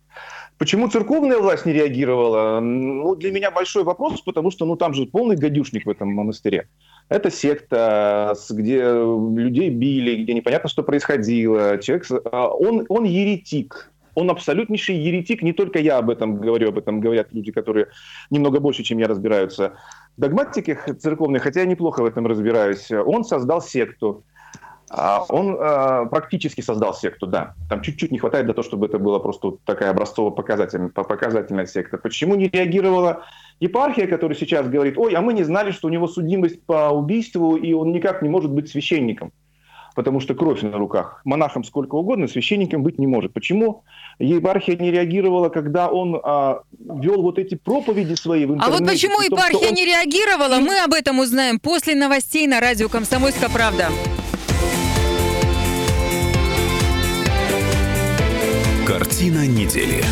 Почему 0.61 0.89
церковная 0.89 1.39
власть 1.39 1.65
не 1.65 1.73
реагировала? 1.73 2.61
Ну, 2.61 3.15
для 3.15 3.33
меня 3.33 3.51
большой 3.51 3.83
вопрос, 3.83 4.21
потому 4.21 4.51
что 4.51 4.67
ну, 4.67 4.77
там 4.77 4.93
же 4.93 5.07
полный 5.07 5.35
гадюшник 5.35 5.87
в 5.87 5.89
этом 5.89 6.13
монастыре. 6.13 6.69
Это 7.09 7.31
секта, 7.31 8.35
где 8.51 8.83
людей 8.83 9.71
били, 9.71 10.23
где 10.23 10.35
непонятно, 10.35 10.69
что 10.69 10.83
происходило. 10.83 11.79
Человек, 11.79 12.07
а, 12.31 12.49
он, 12.49 12.85
он 12.91 13.05
еретик. 13.05 13.91
Он 14.15 14.29
абсолютнейший 14.29 14.97
еретик. 14.97 15.41
Не 15.41 15.55
только 15.55 15.79
я 15.79 15.97
об 15.97 16.11
этом 16.11 16.37
говорю, 16.37 16.69
об 16.69 16.77
этом 16.77 17.01
говорят 17.01 17.33
люди, 17.33 17.53
которые 17.53 17.87
немного 18.29 18.61
больше, 18.61 18.83
чем 18.83 18.99
я, 18.99 19.09
разбираются 19.09 19.73
в 20.19 20.21
догматике 20.21 20.79
церковной, 20.99 21.39
хотя 21.39 21.61
я 21.61 21.67
неплохо 21.67 22.03
в 22.03 22.05
этом 22.05 22.27
разбираюсь. 22.27 22.91
Он 22.91 23.25
создал 23.25 23.63
секту. 23.63 24.25
А, 24.93 25.25
он 25.29 25.55
э, 25.55 26.07
практически 26.11 26.63
создал 26.63 26.95
секту, 26.95 27.29
да. 27.29 27.55
Там 27.69 27.81
чуть-чуть 27.81 28.11
не 28.11 28.19
хватает 28.19 28.47
для 28.47 28.55
того, 28.55 28.65
чтобы 28.67 28.87
это 28.87 28.99
была 28.99 29.21
просто 29.21 29.53
такая 29.65 29.91
образцово-показательная 29.91 30.89
показательная 30.89 31.67
секта. 31.67 31.97
Почему 31.97 32.35
не 32.35 32.49
реагировала 32.49 33.23
епархия, 33.61 34.09
которая 34.09 34.37
сейчас 34.37 34.69
говорит, 34.69 34.99
ой, 34.99 35.15
а 35.15 35.21
мы 35.21 35.33
не 35.33 35.45
знали, 35.45 35.71
что 35.71 35.87
у 35.87 35.91
него 35.93 36.09
судимость 36.09 36.61
по 36.65 36.91
убийству, 36.91 37.55
и 37.55 37.73
он 37.73 37.93
никак 37.93 38.21
не 38.23 38.29
может 38.29 38.51
быть 38.51 38.69
священником, 38.69 39.31
потому 39.95 40.19
что 40.19 40.35
кровь 40.35 40.63
на 40.63 40.77
руках. 40.77 41.21
Монахом 41.25 41.63
сколько 41.63 41.95
угодно, 41.95 42.27
священником 42.27 42.83
быть 42.83 42.99
не 42.99 43.07
может. 43.07 43.33
Почему 43.33 43.85
епархия 44.19 44.77
не 44.77 44.91
реагировала, 44.91 45.51
когда 45.51 45.89
он 45.89 46.21
а, 46.21 46.63
вел 46.81 47.23
вот 47.23 47.39
эти 47.39 47.55
проповеди 47.55 48.15
свои 48.15 48.45
в 48.45 48.55
интернете? 48.55 48.77
А 48.77 48.81
вот 48.81 48.89
почему 48.91 49.21
епархия 49.21 49.69
он... 49.69 49.75
не 49.75 49.85
реагировала, 49.85 50.57
мы 50.57 50.81
об 50.81 50.95
этом 50.95 51.21
узнаем 51.21 51.61
после 51.61 51.95
новостей 51.95 52.49
на 52.49 52.59
радио 52.59 52.89
«Комсомольская 52.89 53.51
правда». 53.51 53.87
Картина 58.91 59.47
недели. 59.47 60.03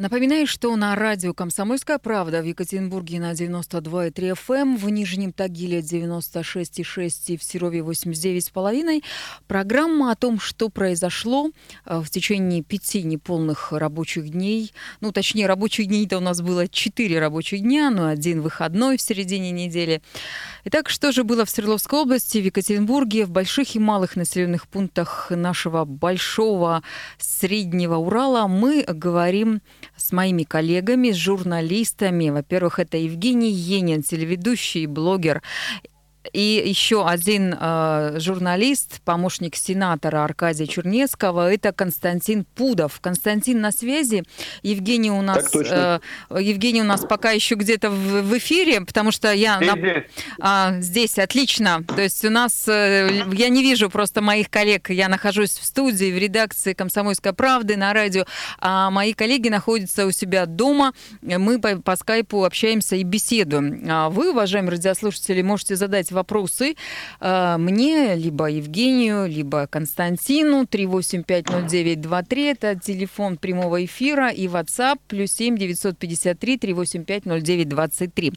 Напоминаю, 0.00 0.46
что 0.46 0.74
на 0.76 0.96
радио 0.96 1.34
«Комсомольская 1.34 1.98
правда» 1.98 2.40
в 2.40 2.46
Екатеринбурге 2.46 3.20
на 3.20 3.32
92,3 3.32 4.32
FM, 4.32 4.54
эм, 4.56 4.76
в 4.78 4.88
Нижнем 4.88 5.30
Тагиле 5.30 5.80
96,6 5.80 7.34
и 7.34 7.36
в 7.36 7.44
Серове 7.44 7.80
89,5. 7.80 9.02
Программа 9.46 10.10
о 10.10 10.16
том, 10.16 10.40
что 10.40 10.70
произошло 10.70 11.50
э, 11.84 12.00
в 12.00 12.08
течение 12.08 12.62
пяти 12.62 13.02
неполных 13.02 13.72
рабочих 13.72 14.30
дней. 14.30 14.72
Ну, 15.02 15.12
точнее, 15.12 15.46
рабочих 15.46 15.86
дней-то 15.86 16.16
у 16.16 16.20
нас 16.20 16.40
было 16.40 16.66
четыре 16.66 17.20
рабочих 17.20 17.60
дня, 17.60 17.90
но 17.90 18.06
один 18.06 18.40
выходной 18.40 18.96
в 18.96 19.02
середине 19.02 19.50
недели. 19.50 20.00
Итак, 20.64 20.90
что 20.90 21.10
же 21.10 21.24
было 21.24 21.46
в 21.46 21.50
Свердловской 21.50 22.00
области, 22.00 22.36
в 22.36 22.44
Екатеринбурге, 22.44 23.24
в 23.24 23.30
больших 23.30 23.76
и 23.76 23.78
малых 23.78 24.14
населенных 24.14 24.68
пунктах 24.68 25.30
нашего 25.30 25.86
большого 25.86 26.82
среднего 27.18 27.96
Урала 27.96 28.46
мы 28.46 28.84
говорим 28.86 29.62
с 29.96 30.12
моими 30.12 30.42
коллегами, 30.42 31.12
с 31.12 31.16
журналистами. 31.16 32.28
Во-первых, 32.28 32.78
это 32.78 32.98
Евгений 32.98 33.50
Енин, 33.50 34.02
телеведущий, 34.02 34.84
блогер 34.84 35.42
И 36.32 36.62
еще 36.66 37.08
один 37.08 37.56
э, 37.58 38.16
журналист, 38.18 39.00
помощник 39.04 39.56
сенатора 39.56 40.22
Аркадия 40.22 40.66
Чернецкого, 40.66 41.52
это 41.52 41.72
Константин 41.72 42.44
Пудов. 42.44 43.00
Константин 43.00 43.60
на 43.60 43.72
связи. 43.72 44.24
Евгений 44.62 45.10
у 45.10 45.22
нас, 45.22 45.50
э, 45.54 45.98
Евгений 46.30 46.82
у 46.82 46.84
нас 46.84 47.06
пока 47.06 47.30
еще 47.30 47.54
где-то 47.54 47.90
в, 47.90 48.22
в 48.22 48.38
эфире, 48.38 48.82
потому 48.82 49.12
что 49.12 49.32
я 49.32 49.56
здесь, 49.56 49.70
на, 49.70 49.78
здесь. 49.78 50.04
А, 50.40 50.80
здесь 50.80 51.18
отлично. 51.18 51.84
То 51.84 52.02
есть 52.02 52.22
у 52.24 52.30
нас 52.30 52.68
э, 52.68 53.24
я 53.32 53.48
не 53.48 53.62
вижу 53.62 53.88
просто 53.88 54.20
моих 54.20 54.50
коллег. 54.50 54.90
Я 54.90 55.08
нахожусь 55.08 55.52
в 55.52 55.64
студии 55.64 56.12
в 56.12 56.18
редакции 56.18 56.74
Комсомольской 56.74 57.32
правды 57.32 57.76
на 57.76 57.94
радио, 57.94 58.26
а 58.58 58.90
мои 58.90 59.14
коллеги 59.14 59.48
находятся 59.48 60.06
у 60.06 60.10
себя 60.10 60.44
дома. 60.44 60.92
Мы 61.22 61.58
по, 61.60 61.76
по 61.76 61.96
скайпу 61.96 62.44
общаемся 62.44 62.96
и 62.96 63.04
беседуем. 63.04 63.86
А 63.88 64.10
вы, 64.10 64.32
уважаемые 64.32 64.72
радиослушатели, 64.72 65.40
можете 65.40 65.76
задать 65.76 66.09
задавать 66.10 66.20
вопросы 66.20 66.76
э, 67.20 67.56
мне, 67.58 68.14
либо 68.14 68.46
Евгению, 68.46 69.26
либо 69.28 69.66
Константину. 69.66 70.64
3850923 70.64 72.50
это 72.50 72.78
телефон 72.78 73.36
прямого 73.36 73.84
эфира 73.84 74.30
и 74.30 74.46
WhatsApp 74.46 74.98
плюс 75.08 75.32
7 75.32 75.56
953 75.56 76.58
385 76.58 77.24
0923. 77.24 78.32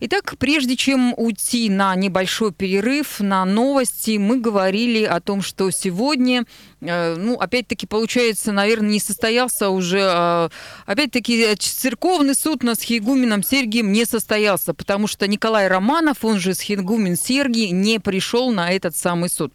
Итак, 0.00 0.34
прежде 0.38 0.76
чем 0.76 1.14
уйти 1.16 1.70
на 1.70 1.94
небольшой 1.94 2.52
перерыв, 2.52 3.20
на 3.20 3.44
новости, 3.44 4.18
мы 4.18 4.40
говорили 4.40 5.04
о 5.04 5.20
том, 5.20 5.42
что 5.42 5.70
сегодня 5.70 6.44
ну, 6.80 7.34
опять-таки, 7.34 7.86
получается, 7.86 8.52
наверное, 8.52 8.90
не 8.90 9.00
состоялся 9.00 9.68
уже, 9.68 10.00
а, 10.02 10.50
опять-таки, 10.86 11.42
э, 11.42 11.54
церковный 11.56 12.34
суд 12.34 12.62
над 12.62 12.80
Схигуменом 12.80 13.42
Сергием 13.42 13.92
не 13.92 14.06
состоялся, 14.06 14.72
потому 14.72 15.06
что 15.06 15.28
Николай 15.28 15.68
Романов, 15.68 16.24
он 16.24 16.40
же 16.40 16.54
Схигумен 16.54 17.16
Сергий, 17.16 17.70
не 17.70 17.98
пришел 17.98 18.50
на 18.50 18.70
этот 18.72 18.96
самый 18.96 19.28
суд. 19.28 19.52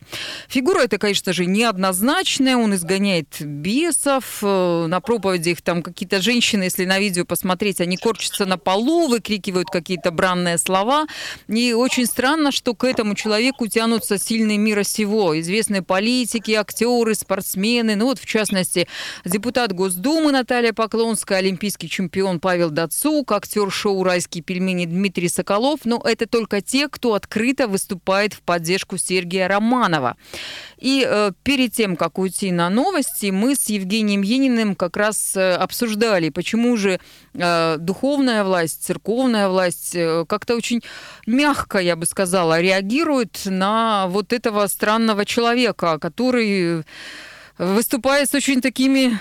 Фигура 0.48 0.82
эта, 0.82 1.00
конечно 1.00 1.34
же, 1.34 1.46
неоднозначная, 1.48 2.58
он 2.58 2.76
изгоняет 2.76 3.42
бесов, 3.42 4.40
э, 4.44 4.86
на 4.88 5.00
проповедях 5.02 5.62
там 5.64 5.82
какие-то 5.82 6.22
женщины, 6.22 6.64
если 6.64 6.86
на 6.86 7.00
видео 7.00 7.26
посмотреть, 7.26 7.82
они 7.82 7.98
корчатся 7.98 8.46
на 8.46 8.58
полу, 8.58 9.08
выкрикивают 9.08 9.70
какие-то 9.70 10.12
бранные 10.12 10.60
слова, 10.60 11.08
и 11.48 11.74
очень 11.74 12.06
странно, 12.06 12.52
что 12.52 12.76
к 12.76 12.84
этому 12.84 13.16
человеку 13.16 13.68
тянутся 13.68 14.20
сильные 14.20 14.60
мира 14.60 14.84
сего, 14.84 15.40
известные 15.40 15.82
политики, 15.82 16.52
актеры, 16.52 17.15
спортсмены. 17.16 17.96
Ну 17.96 18.06
вот, 18.06 18.20
в 18.20 18.26
частности, 18.26 18.88
депутат 19.24 19.74
Госдумы 19.74 20.32
Наталья 20.32 20.74
Поклонская, 20.74 21.40
олимпийский 21.40 21.90
чемпион 21.90 22.40
Павел 22.40 22.70
Дацук, 22.70 23.32
актер 23.32 23.72
шоу 23.72 24.04
«Райские 24.04 24.44
пельмени» 24.44 24.86
Дмитрий 24.86 25.30
Соколов. 25.30 25.80
Но 25.86 26.02
это 26.04 26.28
только 26.28 26.62
те, 26.62 26.88
кто 26.88 27.14
открыто 27.14 27.68
выступает 27.68 28.34
в 28.34 28.42
поддержку 28.42 28.98
Сергея 28.98 29.48
Романова. 29.48 30.18
И 30.78 31.06
э, 31.08 31.32
перед 31.44 31.74
тем, 31.74 31.96
как 31.96 32.18
уйти 32.20 32.52
на 32.52 32.70
новости, 32.70 33.32
мы 33.32 33.56
с 33.56 33.70
Евгением 33.70 34.22
Ениным 34.22 34.76
как 34.76 34.98
раз 34.98 35.36
э, 35.36 35.54
обсуждали, 35.54 36.30
почему 36.30 36.76
же 36.78 37.00
э, 37.34 37.78
духовная 37.80 38.44
власть, 38.44 38.84
церковная 38.84 39.50
власть 39.50 39.96
э, 39.96 40.26
как-то 40.28 40.56
очень 40.56 40.82
мягко, 41.26 41.80
я 41.80 41.96
бы 41.96 42.06
сказала, 42.06 42.60
реагирует 42.60 43.42
на 43.46 44.08
вот 44.08 44.34
этого 44.34 44.68
странного 44.68 45.26
человека, 45.26 45.98
который 46.00 46.84
выступает 47.58 48.30
с 48.30 48.34
очень 48.34 48.62
такими 48.62 49.18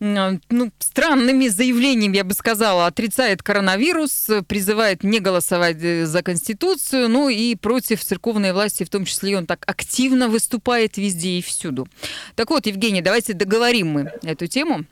ну, 0.00 0.70
странными 0.78 1.48
заявлениями, 1.48 2.16
я 2.16 2.24
бы 2.24 2.32
сказала, 2.34 2.86
отрицает 2.86 3.42
коронавирус, 3.42 4.30
призывает 4.46 5.02
не 5.02 5.18
голосовать 5.18 5.82
э, 5.82 6.06
за 6.06 6.22
Конституцию, 6.22 7.08
ну 7.08 7.28
и 7.28 7.56
против 7.56 8.04
церковной 8.04 8.52
власти, 8.52 8.84
в 8.84 8.90
том 8.90 9.04
числе 9.04 9.36
он 9.36 9.46
так 9.46 9.64
активно 9.66 10.28
выступает 10.28 10.96
везде 10.96 11.30
и 11.30 11.42
всюду. 11.42 11.88
Так 12.36 12.50
вот, 12.50 12.66
Евгений, 12.66 13.02
давайте 13.02 13.34
договорим 13.34 13.88
мы 13.88 14.12
эту 14.22 14.46
тему. 14.46 14.84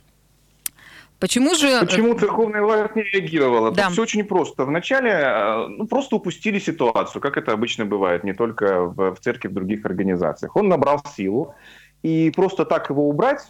Почему 1.19 1.55
же... 1.55 1.79
Почему 1.79 2.13
церковная 2.13 2.61
власть 2.61 2.95
не 2.95 3.03
реагировала? 3.03 3.71
Да. 3.71 3.85
Тут 3.85 3.93
все 3.93 4.01
очень 4.03 4.23
просто. 4.23 4.65
Вначале 4.65 5.11
э, 5.11 5.67
ну, 5.69 5.87
просто 5.87 6.17
упустили 6.17 6.59
ситуацию, 6.59 7.21
как 7.21 7.37
это 7.37 7.53
обычно 7.53 7.85
бывает, 7.85 8.23
не 8.23 8.33
только 8.33 8.81
в, 8.83 9.15
в 9.15 9.19
церкви, 9.19 9.47
в 9.47 9.53
других 9.53 9.85
организациях. 9.85 10.55
Он 10.55 10.67
набрал 10.67 11.01
силу, 11.15 11.55
и 12.03 12.31
просто 12.35 12.65
так 12.65 12.89
его 12.89 13.09
убрать 13.09 13.41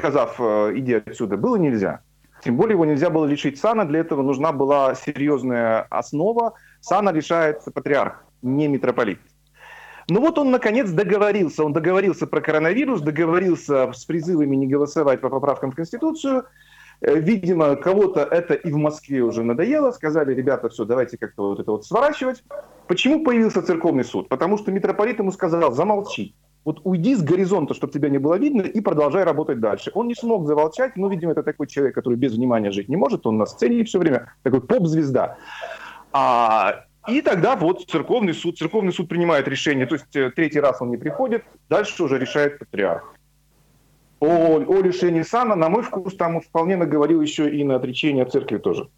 сказав, 0.00 0.40
иди 0.40 0.94
отсюда, 0.94 1.36
было 1.36 1.56
нельзя. 1.56 2.00
Тем 2.42 2.56
более 2.56 2.74
его 2.74 2.84
нельзя 2.84 3.10
было 3.10 3.26
лишить 3.26 3.58
сана, 3.58 3.84
для 3.84 4.00
этого 4.00 4.22
нужна 4.22 4.52
была 4.52 4.94
серьезная 4.94 5.86
основа. 5.90 6.54
Сана 6.80 7.10
решает 7.12 7.62
патриарх, 7.74 8.24
не 8.42 8.66
митрополит. 8.66 9.20
Ну 10.08 10.20
вот 10.20 10.38
он 10.38 10.50
наконец 10.50 10.90
договорился. 10.90 11.64
Он 11.64 11.72
договорился 11.72 12.26
про 12.26 12.40
коронавирус, 12.40 13.00
договорился 13.00 13.92
с 13.92 14.04
призывами 14.04 14.56
не 14.56 14.66
голосовать 14.66 15.20
по 15.20 15.28
поправкам 15.28 15.70
в 15.70 15.76
Конституцию. 15.76 16.46
Э, 17.00 17.18
видимо, 17.18 17.76
кого-то 17.76 18.20
это 18.22 18.54
и 18.54 18.72
в 18.72 18.76
Москве 18.76 19.20
уже 19.20 19.44
надоело. 19.44 19.92
Сказали, 19.92 20.34
ребята, 20.34 20.68
все, 20.68 20.84
давайте 20.84 21.16
как-то 21.16 21.50
вот 21.50 21.60
это 21.60 21.70
вот 21.70 21.86
сворачивать. 21.86 22.42
Почему 22.88 23.22
появился 23.22 23.62
церковный 23.62 24.04
суд? 24.04 24.28
Потому 24.28 24.58
что 24.58 24.72
митрополит 24.72 25.18
ему 25.18 25.30
сказал, 25.30 25.72
замолчи. 25.72 26.34
Вот 26.64 26.80
уйди 26.84 27.14
с 27.14 27.22
горизонта, 27.22 27.72
чтобы 27.72 27.92
тебя 27.92 28.10
не 28.10 28.18
было 28.18 28.34
видно, 28.34 28.62
и 28.62 28.80
продолжай 28.80 29.24
работать 29.24 29.60
дальше. 29.60 29.90
Он 29.94 30.08
не 30.08 30.14
смог 30.14 30.46
заволчать, 30.46 30.96
но, 30.96 31.08
видимо, 31.08 31.32
это 31.32 31.42
такой 31.42 31.66
человек, 31.66 31.94
который 31.94 32.16
без 32.16 32.34
внимания 32.34 32.70
жить 32.70 32.88
не 32.88 32.96
может, 32.96 33.26
он 33.26 33.38
на 33.38 33.46
сцене 33.46 33.82
все 33.84 33.98
время, 33.98 34.34
такой 34.42 34.60
поп-звезда. 34.60 35.38
А, 36.12 36.84
и 37.08 37.22
тогда 37.22 37.56
вот 37.56 37.88
церковный 37.88 38.34
суд, 38.34 38.58
церковный 38.58 38.92
суд 38.92 39.08
принимает 39.08 39.48
решение, 39.48 39.86
то 39.86 39.94
есть 39.94 40.14
э, 40.14 40.30
третий 40.30 40.60
раз 40.60 40.82
он 40.82 40.90
не 40.90 40.98
приходит, 40.98 41.44
дальше 41.70 42.02
уже 42.02 42.18
решает 42.18 42.58
патриарх. 42.58 43.14
О, 44.20 44.58
о 44.58 44.82
решении 44.82 45.22
сана, 45.22 45.56
на 45.56 45.70
мой 45.70 45.82
вкус, 45.82 46.14
там 46.14 46.42
вполне 46.42 46.76
наговорил 46.76 47.22
еще 47.22 47.48
и 47.48 47.64
на 47.64 47.76
отречение 47.76 48.26
церкви 48.26 48.58
тоже. 48.58 48.88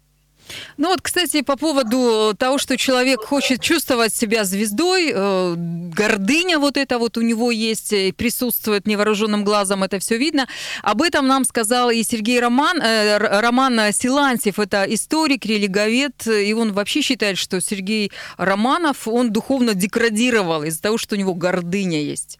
Ну 0.77 0.89
вот, 0.89 1.01
кстати, 1.01 1.41
по 1.41 1.57
поводу 1.57 2.33
того, 2.37 2.57
что 2.57 2.77
человек 2.77 3.21
хочет 3.21 3.61
чувствовать 3.61 4.13
себя 4.13 4.43
звездой, 4.43 5.11
э, 5.13 5.53
гордыня 5.57 6.59
вот 6.59 6.77
это 6.77 6.99
вот 6.99 7.17
у 7.17 7.21
него 7.21 7.51
есть, 7.51 7.93
присутствует 8.15 8.87
невооруженным 8.87 9.43
глазом, 9.43 9.83
это 9.83 9.99
все 9.99 10.17
видно. 10.17 10.47
Об 10.81 11.01
этом 11.01 11.27
нам 11.27 11.45
сказал 11.45 11.89
и 11.89 12.03
Сергей 12.03 12.39
Роман, 12.39 12.81
э, 12.81 13.17
Роман 13.17 13.91
Силантьев, 13.91 14.59
это 14.59 14.85
историк, 14.87 15.45
религовед, 15.45 16.27
и 16.27 16.53
он 16.53 16.73
вообще 16.73 17.01
считает, 17.01 17.37
что 17.37 17.61
Сергей 17.61 18.11
Романов, 18.37 19.07
он 19.07 19.31
духовно 19.31 19.73
деградировал 19.73 20.63
из-за 20.63 20.81
того, 20.81 20.97
что 20.97 21.15
у 21.15 21.17
него 21.17 21.33
гордыня 21.33 22.01
есть. 22.01 22.39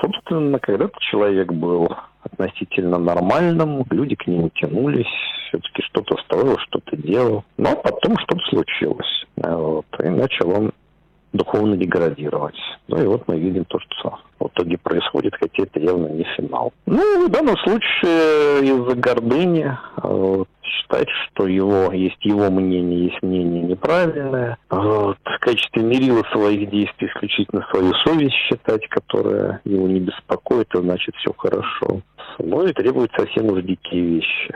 Собственно, 0.00 0.58
когда-то 0.58 0.98
человек 1.00 1.52
был 1.52 1.88
относительно 2.26 2.98
нормальным, 2.98 3.84
люди 3.90 4.14
к 4.14 4.26
нему 4.26 4.50
тянулись, 4.50 5.06
все-таки 5.48 5.82
что-то 5.82 6.16
строил, 6.24 6.58
что-то 6.58 6.96
делал. 6.96 7.44
Но 7.56 7.76
потом 7.76 8.18
что-то 8.18 8.44
случилось. 8.50 9.26
Вот, 9.36 9.86
и 10.02 10.08
начал 10.08 10.50
он 10.50 10.72
духовно 11.32 11.76
деградировать. 11.76 12.56
Ну 12.88 13.02
и 13.02 13.06
вот 13.06 13.26
мы 13.26 13.38
видим 13.38 13.64
то, 13.64 13.78
что 13.80 14.18
в 14.38 14.46
итоге 14.48 14.78
происходит, 14.78 15.34
хотя 15.38 15.64
это 15.64 15.80
явно 15.80 16.08
не 16.08 16.24
финал. 16.36 16.72
Ну, 16.86 17.26
в 17.26 17.30
данном 17.30 17.56
случае 17.58 18.60
из-за 18.64 18.96
гордыни 18.96 19.76
вот, 19.96 20.48
считать, 20.62 21.08
что 21.08 21.46
его 21.46 21.92
есть 21.92 22.24
его 22.24 22.50
мнение, 22.50 23.06
есть 23.06 23.22
мнение 23.22 23.62
неправильное. 23.62 24.58
Вот, 24.70 25.18
в 25.24 25.38
качестве 25.40 25.82
мерила 25.82 26.22
своих 26.32 26.70
действий 26.70 27.08
исключительно 27.08 27.66
свою 27.70 27.92
совесть 28.04 28.36
считать, 28.48 28.86
которая 28.88 29.60
его 29.64 29.86
не 29.88 30.00
беспокоит, 30.00 30.74
и 30.74 30.78
значит 30.78 31.14
все 31.16 31.32
хорошо. 31.36 32.02
Ну 32.38 32.64
и 32.64 32.72
требует 32.72 33.10
совсем 33.16 33.46
уж 33.46 33.62
дикие 33.62 34.02
вещи. 34.02 34.54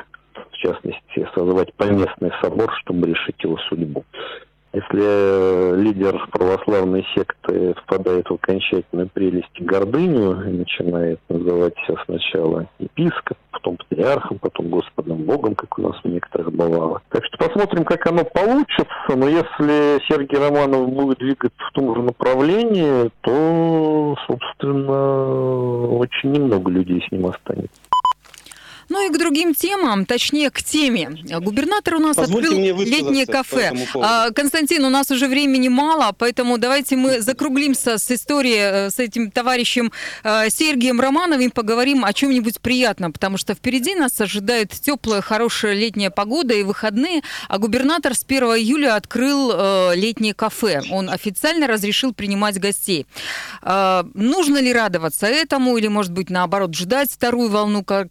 В 0.53 0.57
частности, 0.63 1.29
созвать 1.35 1.73
поместный 1.75 2.31
собор, 2.43 2.71
чтобы 2.83 3.09
решить 3.09 3.43
его 3.43 3.57
судьбу. 3.69 4.05
Если 4.73 5.83
лидер 5.83 6.29
православной 6.31 7.05
секты 7.15 7.75
впадает 7.83 8.31
в 8.31 8.35
окончательную 8.35 9.09
прелесть 9.09 9.61
гордыню 9.61 10.49
и 10.49 10.59
начинает 10.59 11.19
называть 11.29 11.75
себя 11.87 11.97
сначала 12.05 12.67
епископ, 12.79 13.37
потом 13.51 13.77
патриархом, 13.79 14.39
потом 14.39 14.69
Господом 14.69 15.19
Богом, 15.25 15.57
как 15.57 15.77
у 15.79 15.83
нас 15.83 15.97
у 16.05 16.09
некоторых 16.09 16.53
бывало. 16.53 17.03
Так 17.09 17.25
что 17.25 17.39
посмотрим, 17.39 17.85
как 17.85 18.07
оно 18.07 18.25
получится. 18.25 18.87
Но 19.09 19.29
если 19.29 20.01
Сергей 20.09 20.39
Романов 20.39 20.89
будет 20.89 21.19
двигаться 21.19 21.59
в 21.69 21.73
том 21.73 21.97
же 21.97 22.03
направлении, 22.03 23.11
то, 23.23 24.17
собственно, 24.29 25.89
очень 25.97 26.31
немного 26.31 26.71
людей 26.71 27.05
с 27.07 27.11
ним 27.11 27.27
останется. 27.27 27.81
Ну 28.91 29.07
и 29.07 29.09
к 29.09 29.17
другим 29.19 29.55
темам, 29.55 30.05
точнее 30.05 30.51
к 30.51 30.63
теме. 30.63 31.11
Губернатор 31.41 31.95
у 31.95 31.99
нас 32.01 32.17
Позвольте 32.17 32.49
открыл 32.49 32.81
летнее 32.85 33.25
кафе. 33.25 33.73
А, 33.95 34.31
Константин, 34.33 34.85
у 34.85 34.91
нас 34.91 35.11
уже 35.13 35.29
времени 35.29 35.69
мало, 35.69 36.13
поэтому 36.19 36.59
давайте 36.59 36.97
мы 36.97 37.21
закруглимся 37.21 37.99
с 37.99 38.11
историей 38.11 38.87
э, 38.87 38.91
с 38.91 38.99
этим 38.99 39.31
товарищем 39.31 39.93
э, 40.25 40.51
Сергием 40.51 41.01
Романовым, 41.01 41.53
поговорим 41.53 42.05
о 42.05 42.13
чем-нибудь 42.13 42.61
приятном, 42.61 43.13
потому 43.13 43.37
что 43.39 43.55
впереди 43.55 43.95
нас 43.95 44.21
ожидает 44.21 44.73
теплая, 44.73 45.21
хорошая 45.21 45.75
летняя 45.75 46.11
погода 46.11 46.53
и 46.55 46.65
выходные, 46.65 47.23
а 47.49 47.59
губернатор 47.59 48.15
с 48.17 48.25
1 48.25 48.43
июля 48.57 48.97
открыл 48.97 49.53
э, 49.55 49.93
летнее 49.95 50.35
кафе. 50.35 50.83
Он 50.91 51.09
официально 51.09 51.69
разрешил 51.69 52.13
принимать 52.13 52.59
гостей. 52.59 53.07
Э, 53.63 54.03
Нужно 54.15 54.59
ли 54.59 54.73
радоваться 54.73 55.29
этому 55.29 55.77
или, 55.77 55.87
может 55.87 56.11
быть, 56.13 56.29
наоборот, 56.29 56.75
ждать 56.75 57.11
вторую 57.13 57.51
волну 57.51 57.85
ко- 57.85 58.09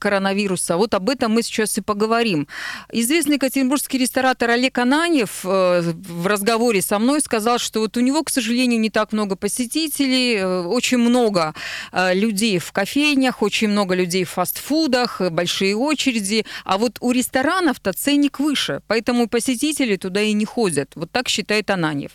коронавируса? 0.69 0.77
Вот 0.77 0.93
об 0.93 1.09
этом 1.09 1.31
мы 1.33 1.43
сейчас 1.43 1.77
и 1.77 1.81
поговорим. 1.81 2.47
Известный 2.91 3.35
екатеринбургский 3.35 3.99
ресторатор 3.99 4.49
Олег 4.49 4.77
Ананьев 4.77 5.41
э, 5.43 5.81
в 5.81 6.27
разговоре 6.27 6.81
со 6.81 6.99
мной 6.99 7.21
сказал, 7.21 7.59
что 7.59 7.79
вот 7.79 7.97
у 7.97 8.01
него, 8.01 8.23
к 8.23 8.29
сожалению, 8.29 8.79
не 8.79 8.89
так 8.89 9.13
много 9.13 9.35
посетителей, 9.35 10.37
э, 10.37 10.61
очень 10.67 10.97
много 10.97 11.53
э, 11.91 12.13
людей 12.13 12.59
в 12.59 12.71
кофейнях, 12.71 13.41
очень 13.41 13.69
много 13.69 13.95
людей 13.95 14.23
в 14.23 14.29
фастфудах, 14.29 15.21
большие 15.31 15.75
очереди, 15.75 16.45
а 16.65 16.77
вот 16.77 16.97
у 17.01 17.11
ресторанов-то 17.11 17.93
ценник 17.93 18.39
выше, 18.39 18.81
поэтому 18.87 19.27
посетители 19.27 19.97
туда 19.97 20.21
и 20.21 20.33
не 20.33 20.45
ходят. 20.45 20.91
Вот 20.95 21.11
так 21.11 21.27
считает 21.27 21.69
Ананьев. 21.69 22.11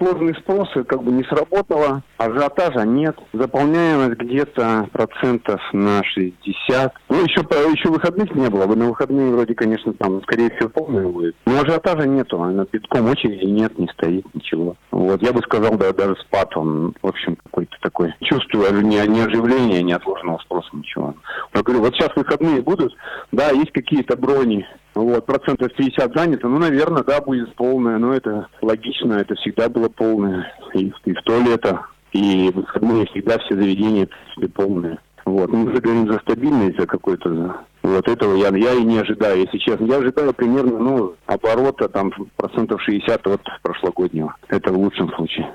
Сложный 0.00 0.34
спрос 0.36 0.66
как 0.86 1.02
бы 1.02 1.12
не 1.12 1.24
сработало, 1.24 2.02
ажиотажа 2.16 2.86
нет, 2.86 3.18
заполняемость 3.34 4.18
где-то 4.18 4.88
процентов 4.92 5.60
на 5.74 6.02
60. 6.02 6.94
Ну, 7.10 7.16
еще, 7.22 7.40
еще 7.42 7.90
выходных 7.90 8.34
не 8.34 8.48
было, 8.48 8.64
на 8.64 8.88
выходные 8.88 9.30
вроде, 9.30 9.54
конечно, 9.54 9.92
там, 9.92 10.22
скорее 10.22 10.48
всего, 10.56 10.70
полная 10.70 11.06
будет. 11.06 11.36
Но 11.44 11.60
ажиотажа 11.60 12.08
нету, 12.08 12.38
на 12.38 12.64
битком 12.64 13.10
очереди 13.10 13.44
нет, 13.44 13.78
не 13.78 13.88
стоит, 13.88 14.24
ничего. 14.34 14.74
Вот, 15.00 15.22
я 15.22 15.32
бы 15.32 15.40
сказал, 15.40 15.78
да, 15.78 15.94
даже 15.94 16.14
спад 16.16 16.54
он, 16.58 16.94
в 17.00 17.06
общем, 17.06 17.34
какой-то 17.36 17.74
такой. 17.80 18.14
Чувствую 18.22 18.68
а 18.68 18.72
не, 18.82 18.98
не 19.06 19.20
оживления, 19.22 19.82
не 19.82 19.94
отложенного 19.94 20.38
спроса, 20.40 20.68
ничего. 20.74 21.14
Я 21.54 21.62
говорю, 21.62 21.80
вот 21.80 21.94
сейчас 21.94 22.10
выходные 22.14 22.60
будут, 22.60 22.94
да, 23.32 23.48
есть 23.48 23.72
какие-то 23.72 24.14
брони, 24.18 24.66
вот, 24.94 25.24
процентов 25.24 25.72
50 25.72 26.14
занято, 26.14 26.48
ну, 26.48 26.58
наверное, 26.58 27.02
да, 27.02 27.22
будет 27.22 27.54
полное, 27.54 27.96
но 27.96 28.12
это 28.12 28.48
логично, 28.60 29.14
это 29.14 29.36
всегда 29.36 29.70
было 29.70 29.88
полное, 29.88 30.52
и, 30.74 30.92
и 31.06 31.12
в 31.14 31.22
то 31.22 31.40
лето, 31.40 31.86
и 32.12 32.50
выходные 32.54 33.06
всегда 33.06 33.38
все 33.38 33.54
заведения, 33.54 34.06
принципе, 34.06 34.48
полные. 34.48 34.98
Вот, 35.24 35.50
ну, 35.50 35.58
мы 35.66 35.74
же 35.74 35.80
говорим 35.80 36.10
за 36.12 36.18
стабильность, 36.20 36.78
за 36.78 36.86
какой-то, 36.86 37.64
вот 37.82 38.08
этого 38.08 38.34
я, 38.36 38.48
я 38.56 38.72
и 38.74 38.82
не 38.82 38.98
ожидаю, 38.98 39.40
если 39.40 39.58
честно. 39.58 39.84
Я 39.84 39.98
ожидаю 39.98 40.32
примерно, 40.32 40.78
ну, 40.78 41.14
оборота 41.26 41.88
там 41.88 42.10
процентов 42.36 42.80
60 42.82 43.26
от 43.26 43.42
прошлогоднего. 43.62 44.34
Это 44.48 44.72
в 44.72 44.78
лучшем 44.78 45.12
случае. 45.14 45.52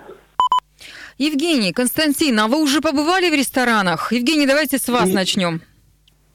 Евгений, 1.18 1.72
Константин, 1.72 2.40
а 2.40 2.48
вы 2.48 2.62
уже 2.62 2.82
побывали 2.82 3.30
в 3.30 3.34
ресторанах? 3.34 4.12
Евгений, 4.12 4.46
давайте 4.46 4.78
с 4.78 4.88
вас 4.90 5.06
Нет. 5.06 5.16
начнем. 5.16 5.62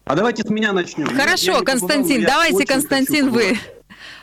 А 0.07 0.17
давайте 0.17 0.43
с 0.43 0.51
меня 0.51 0.73
начнем. 0.73 1.07
Я- 1.07 1.13
я 1.13 1.19
Хорошо, 1.21 1.47
побывал, 1.53 1.65
Константин, 1.65 2.21
я 2.23 2.27
давайте, 2.27 2.57
очень 2.57 2.67
Константин, 2.67 3.31
вы. 3.31 3.59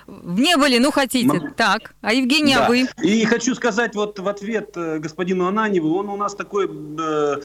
Не 0.08 0.58
были, 0.58 0.80
ну 0.80 0.90
хотите. 0.92 1.28
Мам- 1.28 1.54
Так, 1.56 1.94
а 2.02 2.14
Евгений, 2.14 2.54
а 2.54 2.60
Да. 2.62 2.68
вы? 2.70 2.88
И 3.04 3.26
хочу 3.26 3.54
сказать 3.56 3.94
вот 3.94 4.18
в 4.20 4.28
ответ 4.28 4.72
э, 4.76 5.00
господину 5.00 5.48
Ананьеву, 5.48 5.96
он 5.98 6.10
у 6.10 6.16
нас 6.16 6.34
такой 6.34 6.66
э, 6.66 7.36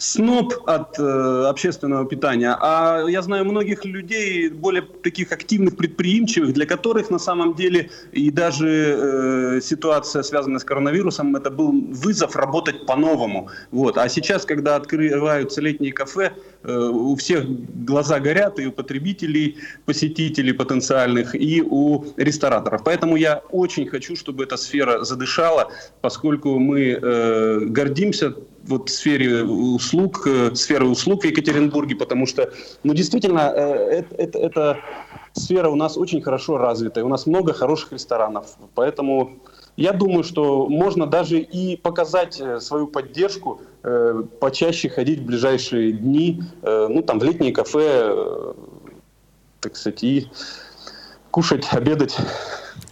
сноб 0.00 0.54
от 0.66 0.98
э, 0.98 1.44
общественного 1.48 2.06
питания. 2.06 2.56
А 2.58 3.04
я 3.06 3.20
знаю 3.22 3.44
многих 3.44 3.84
людей, 3.84 4.48
более 4.48 4.82
таких 4.82 5.30
активных, 5.30 5.76
предприимчивых, 5.76 6.54
для 6.54 6.64
которых 6.64 7.10
на 7.10 7.18
самом 7.18 7.54
деле 7.54 7.90
и 8.12 8.30
даже 8.30 8.68
э, 8.68 9.60
ситуация, 9.62 10.22
связанная 10.22 10.58
с 10.58 10.64
коронавирусом, 10.64 11.36
это 11.36 11.50
был 11.50 11.72
вызов 11.72 12.34
работать 12.34 12.86
по-новому. 12.86 13.50
Вот. 13.70 13.98
А 13.98 14.08
сейчас, 14.08 14.46
когда 14.46 14.76
открываются 14.76 15.60
летние 15.60 15.92
кафе, 15.92 16.32
э, 16.62 16.72
у 16.72 17.14
всех 17.16 17.44
глаза 17.84 18.20
горят, 18.20 18.58
и 18.58 18.66
у 18.66 18.72
потребителей, 18.72 19.58
посетителей 19.84 20.54
потенциальных, 20.54 21.34
и 21.34 21.62
у 21.62 22.06
рестораторов. 22.16 22.80
Поэтому 22.84 23.16
я 23.16 23.42
очень 23.50 23.86
хочу, 23.86 24.16
чтобы 24.16 24.44
эта 24.44 24.56
сфера 24.56 25.04
задышала, 25.04 25.70
поскольку 26.00 26.58
мы 26.58 26.98
э, 27.02 27.58
гордимся 27.66 28.34
вот 28.66 28.90
сфере 28.90 29.44
услуг, 29.44 30.26
э, 30.26 30.54
сферой 30.54 30.90
услуг 30.92 31.22
в 31.22 31.26
Екатеринбурге, 31.26 31.96
потому 31.96 32.26
что, 32.26 32.52
ну, 32.82 32.94
действительно, 32.94 33.52
э, 33.54 34.04
это, 34.18 34.38
это, 34.38 34.78
сфера 35.32 35.68
у 35.68 35.76
нас 35.76 35.96
очень 35.96 36.20
хорошо 36.22 36.58
развита, 36.58 37.00
и 37.00 37.02
у 37.02 37.08
нас 37.08 37.26
много 37.26 37.52
хороших 37.52 37.92
ресторанов, 37.92 38.56
поэтому 38.74 39.38
я 39.76 39.92
думаю, 39.92 40.24
что 40.24 40.66
можно 40.68 41.06
даже 41.06 41.38
и 41.38 41.76
показать 41.76 42.40
э, 42.40 42.60
свою 42.60 42.86
поддержку, 42.86 43.60
э, 43.82 44.22
почаще 44.40 44.88
ходить 44.88 45.20
в 45.20 45.24
ближайшие 45.24 45.92
дни, 45.92 46.42
э, 46.62 46.88
ну, 46.90 47.02
там, 47.02 47.18
в 47.18 47.24
летние 47.24 47.52
кафе, 47.52 48.12
э, 48.12 48.52
так 49.60 49.76
сказать, 49.76 50.02
и 50.02 50.28
кушать, 51.30 51.66
обедать, 51.72 52.16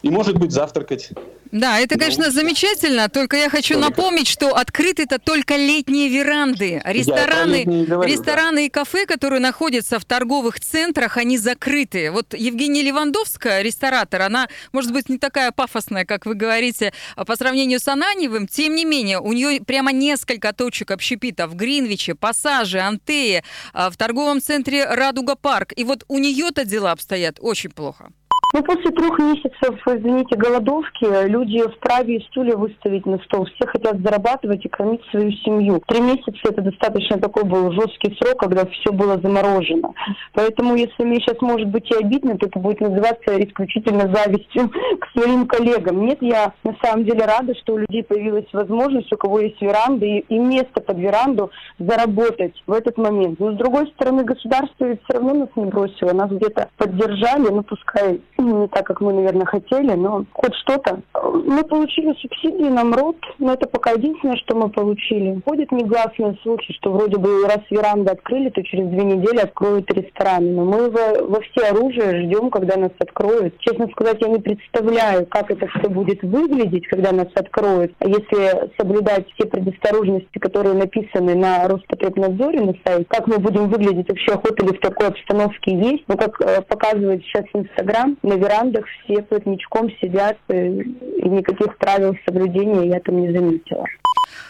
и, 0.03 0.11
может 0.11 0.37
быть, 0.39 0.53
завтракать. 0.53 1.11
Да, 1.51 1.81
это, 1.81 1.95
Ну, 1.95 2.01
конечно, 2.01 2.31
замечательно, 2.31 3.09
только 3.09 3.37
я 3.37 3.49
хочу 3.49 3.79
напомнить, 3.79 4.29
что 4.29 4.55
открыты 4.55 5.05
это 5.05 5.19
только 5.19 5.57
летние 5.57 6.09
веранды. 6.09 6.83
Рестораны, 6.85 7.65
говорю, 7.65 8.03
рестораны 8.13 8.67
и 8.67 8.69
кафе, 8.69 9.07
которые 9.07 9.41
находятся 9.41 9.99
в 9.99 10.05
торговых 10.05 10.61
центрах, 10.61 11.17
они 11.17 11.39
закрыты. 11.39 12.11
Вот 12.11 12.35
Евгения 12.35 12.83
Левандовская, 12.83 13.63
ресторатор, 13.63 14.23
она, 14.23 14.49
может 14.73 14.93
быть, 14.93 15.09
не 15.09 15.19
такая 15.19 15.51
пафосная, 15.53 16.05
как 16.05 16.27
вы 16.27 16.35
говорите, 16.35 16.93
а 17.17 17.25
по 17.25 17.35
сравнению 17.37 17.81
с 17.81 17.89
Ананьевым, 17.89 18.47
тем 18.47 18.75
не 18.75 18.85
менее, 18.85 19.19
у 19.19 19.33
нее 19.33 19.63
прямо 19.63 19.91
несколько 19.93 20.53
точек 20.53 20.91
общепита 20.91 21.47
в 21.47 21.55
Гринвиче, 21.55 22.15
Пассаже, 22.15 22.81
Антее, 22.81 23.43
а, 23.73 23.91
в 23.91 23.97
торговом 23.97 24.43
центре 24.43 24.85
Радуга 24.85 25.35
Парк. 25.35 25.73
И 25.77 25.85
вот 25.85 26.05
у 26.09 26.19
нее-то 26.19 26.65
дела 26.67 26.93
обстоят 26.93 27.39
очень 27.41 27.71
плохо. 27.71 28.11
Ну, 28.55 28.63
после 28.63 28.91
трех 28.93 29.19
месяцев, 29.19 29.79
извините, 29.87 30.35
голодовки, 30.35 31.05
люди 31.29 31.61
вправе 31.77 32.17
и 32.17 32.25
стулья 32.29 32.57
выставить 32.57 33.05
на 33.05 33.19
стол. 33.19 33.45
Все 33.45 33.69
хотят 33.69 34.01
зарабатывать 34.01 34.65
и 34.65 34.69
кормить 34.71 35.03
свою 35.11 35.31
семью. 35.33 35.83
Три 35.87 36.01
месяца 36.01 36.33
это 36.45 36.63
достаточно 36.63 37.19
такой 37.19 37.45
был 37.45 37.71
жесткий 37.73 38.17
срок, 38.19 38.41
когда 38.41 38.65
все 38.65 38.91
было 38.91 39.21
заморожено. 39.21 39.93
Поэтому, 40.33 40.77
если 40.77 41.05
мне 41.05 41.17
сейчас 41.17 41.39
может 41.43 41.69
быть 41.69 41.91
и 41.91 42.03
обидно, 42.03 42.39
то 42.39 42.47
это 42.47 42.59
будет 42.59 42.81
называться 42.81 43.39
исключительно 43.39 44.11
завистью 44.15 44.71
к 44.99 45.13
своим 45.13 45.47
коллегам. 45.47 46.07
Нет, 46.07 46.23
я 46.23 46.55
на 46.65 46.75
самом 46.83 47.05
деле 47.05 47.27
рада, 47.27 47.55
что 47.55 47.75
у 47.75 47.79
людей 47.79 48.03
появилась 48.03 48.49
возможность, 48.55 49.13
у 49.13 49.19
кого 49.19 49.41
есть 49.41 49.61
веранда 49.61 50.07
и, 50.07 50.21
и 50.21 50.39
место 50.39 50.81
под 50.81 50.97
веранду, 50.97 51.51
заработать 51.79 52.55
в 52.67 52.73
этот 52.73 52.97
момент. 52.97 53.39
Но 53.41 53.53
с 53.53 53.57
другой 53.57 53.89
стороны, 53.89 54.25
государство 54.25 54.87
ведь 54.87 55.03
все 55.05 55.19
равно 55.19 55.35
нас 55.35 55.49
не 55.55 55.67
бросило, 55.67 56.15
нас 56.15 56.31
где-то 56.31 56.71
поддержали, 56.79 57.51
ну 57.51 57.63
пускай 57.63 58.23
не 58.39 58.69
так, 58.69 58.87
как 58.87 59.01
мы, 59.01 59.13
наверное, 59.13 59.47
хотели, 59.47 59.93
но 59.93 60.25
хоть 60.33 60.55
что-то. 60.55 61.01
Мы 61.45 61.65
получили 61.65 62.15
субсидии 62.21 62.69
на 62.69 62.85
МРОД, 62.85 63.17
но 63.39 63.55
это 63.55 63.69
пока 63.69 63.93
единственное, 63.93 64.37
что 64.37 64.57
мы 64.57 64.69
получили. 64.71 65.41
Ходит 65.45 65.73
негласный 65.73 66.39
случай, 66.43 66.73
что 66.75 66.93
вроде 66.93 67.19
бы 67.19 67.45
раз 67.45 67.61
веранды 67.71 68.13
открыли, 68.13 68.51
то 68.51 68.63
через 68.63 68.89
две 68.89 69.05
недели 69.05 69.39
откроют 69.39 69.93
рестораны. 69.93 70.51
Но 70.51 70.65
мы 70.65 70.91
во, 70.91 71.27
во 71.27 71.41
все 71.41 71.69
оружие 71.71 72.23
ждем, 72.23 72.51
когда 72.51 72.77
нас 72.77 72.93
откроют. 72.99 73.59
Честно 73.61 73.89
сказать, 73.89 74.19
я 74.21 74.29
не 74.29 74.39
представляю, 74.39 75.27
как 75.27 75.51
это 75.51 75.67
все 75.67 75.89
будет 75.89 76.23
выглядеть, 76.23 76.87
когда 76.89 77.13
нас 77.13 77.29
откроют. 77.35 77.93
А 77.99 78.09
если 78.09 78.71
соблюдать 78.79 79.27
все 79.35 79.47
предосторожности, 79.49 80.39
которые 80.39 80.75
написаны 80.75 81.35
на 81.35 81.67
Роспотребнадзоре 81.69 82.61
на 82.61 82.75
сайте, 82.85 83.07
как 83.09 83.27
мы 83.27 83.39
будем 83.39 83.69
выглядеть 83.69 84.09
вообще 84.09 84.33
охота 84.33 84.65
ли 84.65 84.77
в 84.77 84.81
такой 84.81 85.09
обстановке 85.09 85.75
есть. 85.75 86.05
Но 86.09 86.17
как 86.17 86.41
э, 86.41 86.63
показывает 86.63 87.23
сейчас 87.25 87.45
Инстаграм, 87.55 88.17
на 88.29 88.35
верандах 88.35 88.85
все 89.05 89.23
плотничком 89.23 89.91
сидят, 90.01 90.37
э, 90.49 90.69
и 90.69 91.29
никаких 91.29 91.77
правил 91.79 92.15
соблюдения 92.27 92.89
я 92.89 93.01
там 93.01 93.21
не 93.21 93.33
заметила. 93.33 93.85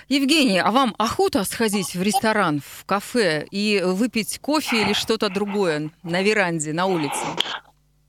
Евгений, 0.08 0.58
а 0.58 0.70
вам 0.70 0.94
охота 0.98 1.44
сходить 1.44 1.94
в 1.94 2.02
ресторан, 2.02 2.60
в 2.60 2.84
кафе 2.86 3.46
и 3.50 3.82
выпить 3.84 4.38
кофе 4.40 4.82
или 4.82 4.92
что-то 4.94 5.28
другое 5.28 5.90
на 6.02 6.22
веранде, 6.22 6.72
на 6.72 6.86
улице? 6.86 7.24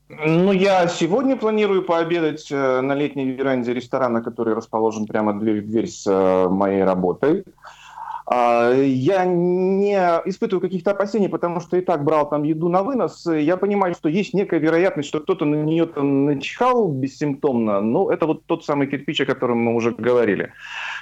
Ну, 0.10 0.52
я 0.52 0.88
сегодня 0.88 1.36
планирую 1.36 1.84
пообедать 1.84 2.48
э, 2.52 2.82
на 2.82 2.94
летней 2.94 3.32
веранде 3.32 3.74
ресторана, 3.74 4.24
который 4.24 4.56
расположен 4.56 5.06
прямо 5.06 5.40
дверь 5.40 5.62
в 5.62 5.68
дверь 5.68 5.88
с 5.88 6.08
э, 6.08 6.50
моей 6.50 6.84
работой. 6.84 7.44
А, 8.32 8.72
я 8.72 9.26
не 9.26 9.96
испытываю 10.26 10.62
каких-то 10.62 10.92
опасений, 10.92 11.30
потому 11.30 11.60
что 11.62 11.78
и 11.78 11.82
так 11.82 12.04
брал 12.04 12.30
там 12.30 12.44
еду 12.44 12.70
на 12.70 12.84
вынос. 12.84 13.26
Я 13.26 13.58
понимаю, 13.58 13.96
что 13.96 14.08
есть 14.08 14.36
некая 14.36 14.60
вероятность, 14.60 15.10
что 15.10 15.20
кто-то 15.20 15.46
на 15.46 15.56
нее 15.56 15.88
там 15.88 16.26
начихал 16.26 16.88
бессимптомно. 16.90 17.82
Но 17.82 18.12
это 18.12 18.28
вот 18.28 18.46
тот 18.46 18.64
самый 18.64 18.86
кирпич, 18.86 19.22
о 19.22 19.26
котором 19.26 19.58
мы 19.58 19.74
уже 19.74 19.92
говорили. 19.92 20.54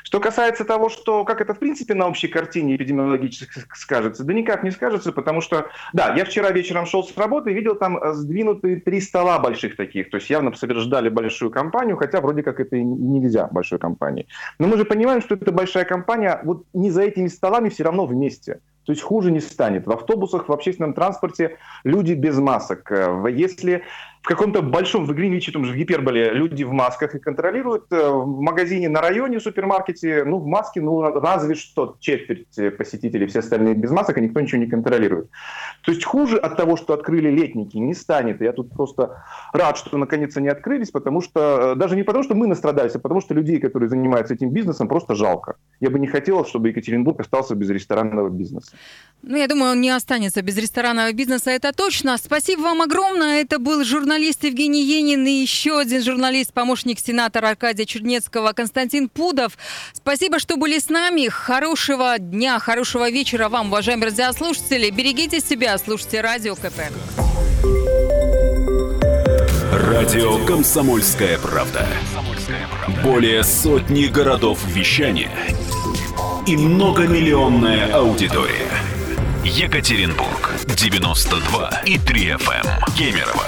Что 0.04 0.22
касается 0.22 0.64
того, 0.64 0.88
что 0.88 1.26
как 1.26 1.42
это 1.42 1.54
в 1.54 1.60
принципе 1.60 1.96
на 1.96 2.08
общей 2.08 2.30
картине 2.30 2.78
эпидемиологически 2.78 3.60
скажется, 3.74 4.24
да 4.24 4.34
никак 4.34 4.64
не 4.64 4.72
скажется, 4.72 5.12
потому 5.12 5.42
что, 5.42 5.68
да, 5.92 6.16
я 6.16 6.24
вчера 6.24 6.52
вечером 6.52 6.86
шел 6.86 7.04
с 7.04 7.18
работы 7.18 7.52
и 7.52 7.54
видел 7.54 7.76
там 7.76 8.00
сдвинутые 8.14 8.80
три 8.80 9.02
стола 9.02 9.40
больших 9.40 9.76
таких, 9.76 10.10
то 10.10 10.18
есть 10.18 10.30
явно 10.30 10.54
ждали 10.54 11.10
большую 11.10 11.52
компанию, 11.52 11.98
хотя 11.98 12.22
вроде 12.22 12.42
как 12.42 12.62
это 12.62 12.78
и 12.78 12.84
нельзя 12.84 13.48
большой 13.52 13.80
компании. 13.80 14.28
Но 14.60 14.68
мы 14.68 14.78
же 14.78 14.86
понимаем, 14.86 15.22
что 15.22 15.36
это 15.36 15.52
большая 15.52 15.84
компания 15.84 16.40
вот 16.44 16.64
не 16.74 16.90
за 16.90 17.02
этими 17.18 17.28
столами 17.28 17.70
все 17.70 17.84
равно 17.84 18.06
вместе. 18.06 18.62
То 18.86 18.94
есть 18.94 19.02
хуже 19.02 19.32
не 19.32 19.42
станет. 19.42 19.86
В 19.86 19.92
автобусах, 19.92 20.48
в 20.48 20.54
общественном 20.54 20.94
транспорте 20.94 21.58
люди 21.84 22.14
без 22.14 22.38
масок. 22.38 22.90
Если 23.30 23.84
в 24.22 24.28
каком-то 24.28 24.62
большом, 24.62 25.06
в 25.06 25.14
Гринвиче, 25.14 25.52
там 25.52 25.66
же 25.66 25.74
в 25.74 25.76
гиперболе, 25.76 26.32
люди 26.32 26.64
в 26.64 26.72
масках 26.72 27.16
и 27.16 27.20
контролируют. 27.20 27.86
Э, 27.92 28.10
в 28.10 28.42
магазине 28.42 28.90
на 28.90 29.02
районе, 29.02 29.40
в 29.40 29.44
супермаркете, 29.44 30.24
ну, 30.26 30.40
в 30.40 30.46
маске, 30.46 30.82
ну, 30.82 31.02
разве 31.02 31.56
что 31.56 31.96
четверть 32.00 32.58
э, 32.58 32.72
посетителей, 32.72 33.28
все 33.28 33.40
остальные 33.40 33.76
без 33.76 33.92
масок, 33.92 34.18
и 34.18 34.22
никто 34.22 34.42
ничего 34.42 34.60
не 34.60 34.68
контролирует. 34.68 35.30
То 35.84 35.92
есть 35.92 36.04
хуже 36.04 36.38
от 36.38 36.58
того, 36.58 36.78
что 36.78 36.94
открыли 36.94 37.30
летники, 37.30 37.78
не 37.78 37.94
станет. 37.94 38.42
Я 38.42 38.54
тут 38.54 38.72
просто 38.72 39.24
рад, 39.54 39.78
что 39.78 39.98
наконец 39.98 40.36
они 40.38 40.50
открылись, 40.50 40.92
потому 40.92 41.22
что, 41.22 41.74
э, 41.74 41.76
даже 41.76 41.96
не 41.96 42.04
потому, 42.04 42.24
что 42.24 42.36
мы 42.36 42.48
настрадались, 42.48 42.96
а 42.96 43.00
потому 43.00 43.22
что 43.22 43.34
людей, 43.34 43.60
которые 43.60 43.90
занимаются 43.90 44.34
этим 44.34 44.50
бизнесом, 44.50 44.88
просто 44.88 45.16
жалко. 45.16 45.56
Я 45.80 45.90
бы 45.90 46.00
не 46.00 46.08
хотел, 46.08 46.46
чтобы 46.46 46.70
Екатеринбург 46.70 47.20
остался 47.20 47.56
без 47.56 47.70
ресторанного 47.70 48.30
бизнеса. 48.30 48.72
Ну, 49.24 49.38
я 49.38 49.48
думаю, 49.48 49.72
он 49.72 49.82
не 49.82 49.90
останется 49.90 50.42
без 50.42 50.58
ресторанного 50.58 51.12
бизнеса, 51.14 51.52
это 51.52 51.74
точно. 51.74 52.18
Спасибо 52.18 52.62
вам 52.62 52.82
огромное. 52.82 53.42
Это 53.42 53.60
был 53.60 53.84
журналист 54.08 54.46
Евгений 54.46 54.86
Енин 54.86 55.28
и 55.28 55.32
еще 55.32 55.80
один 55.80 56.02
журналист, 56.02 56.54
помощник 56.54 56.98
сенатора 56.98 57.50
Аркадия 57.50 57.86
Чернецкого 57.86 58.54
Константин 58.54 59.10
Пудов. 59.10 59.58
Спасибо, 59.92 60.40
что 60.40 60.56
были 60.56 60.80
с 60.80 60.88
нами. 60.88 61.28
Хорошего 61.28 62.18
дня, 62.18 62.58
хорошего 62.58 63.10
вечера 63.12 63.50
вам, 63.50 63.68
уважаемые 63.68 64.12
радиослушатели. 64.12 64.90
Берегите 64.92 65.42
себя, 65.42 65.78
слушайте 65.78 66.22
Радио 66.22 66.56
КП. 66.56 66.84
Радио 69.74 70.46
«Комсомольская 70.46 71.38
правда». 71.40 71.86
Более 73.04 73.44
сотни 73.44 74.06
городов 74.06 74.66
вещания 74.68 75.34
и 76.48 76.56
многомиллионная 76.56 77.94
аудитория. 77.94 78.72
Екатеринбург 79.44 80.54
92 80.66 81.82
и 81.86 81.98
3 81.98 82.28
FM. 82.30 82.68
Эм. 82.68 82.96
Кемерово 82.96 83.48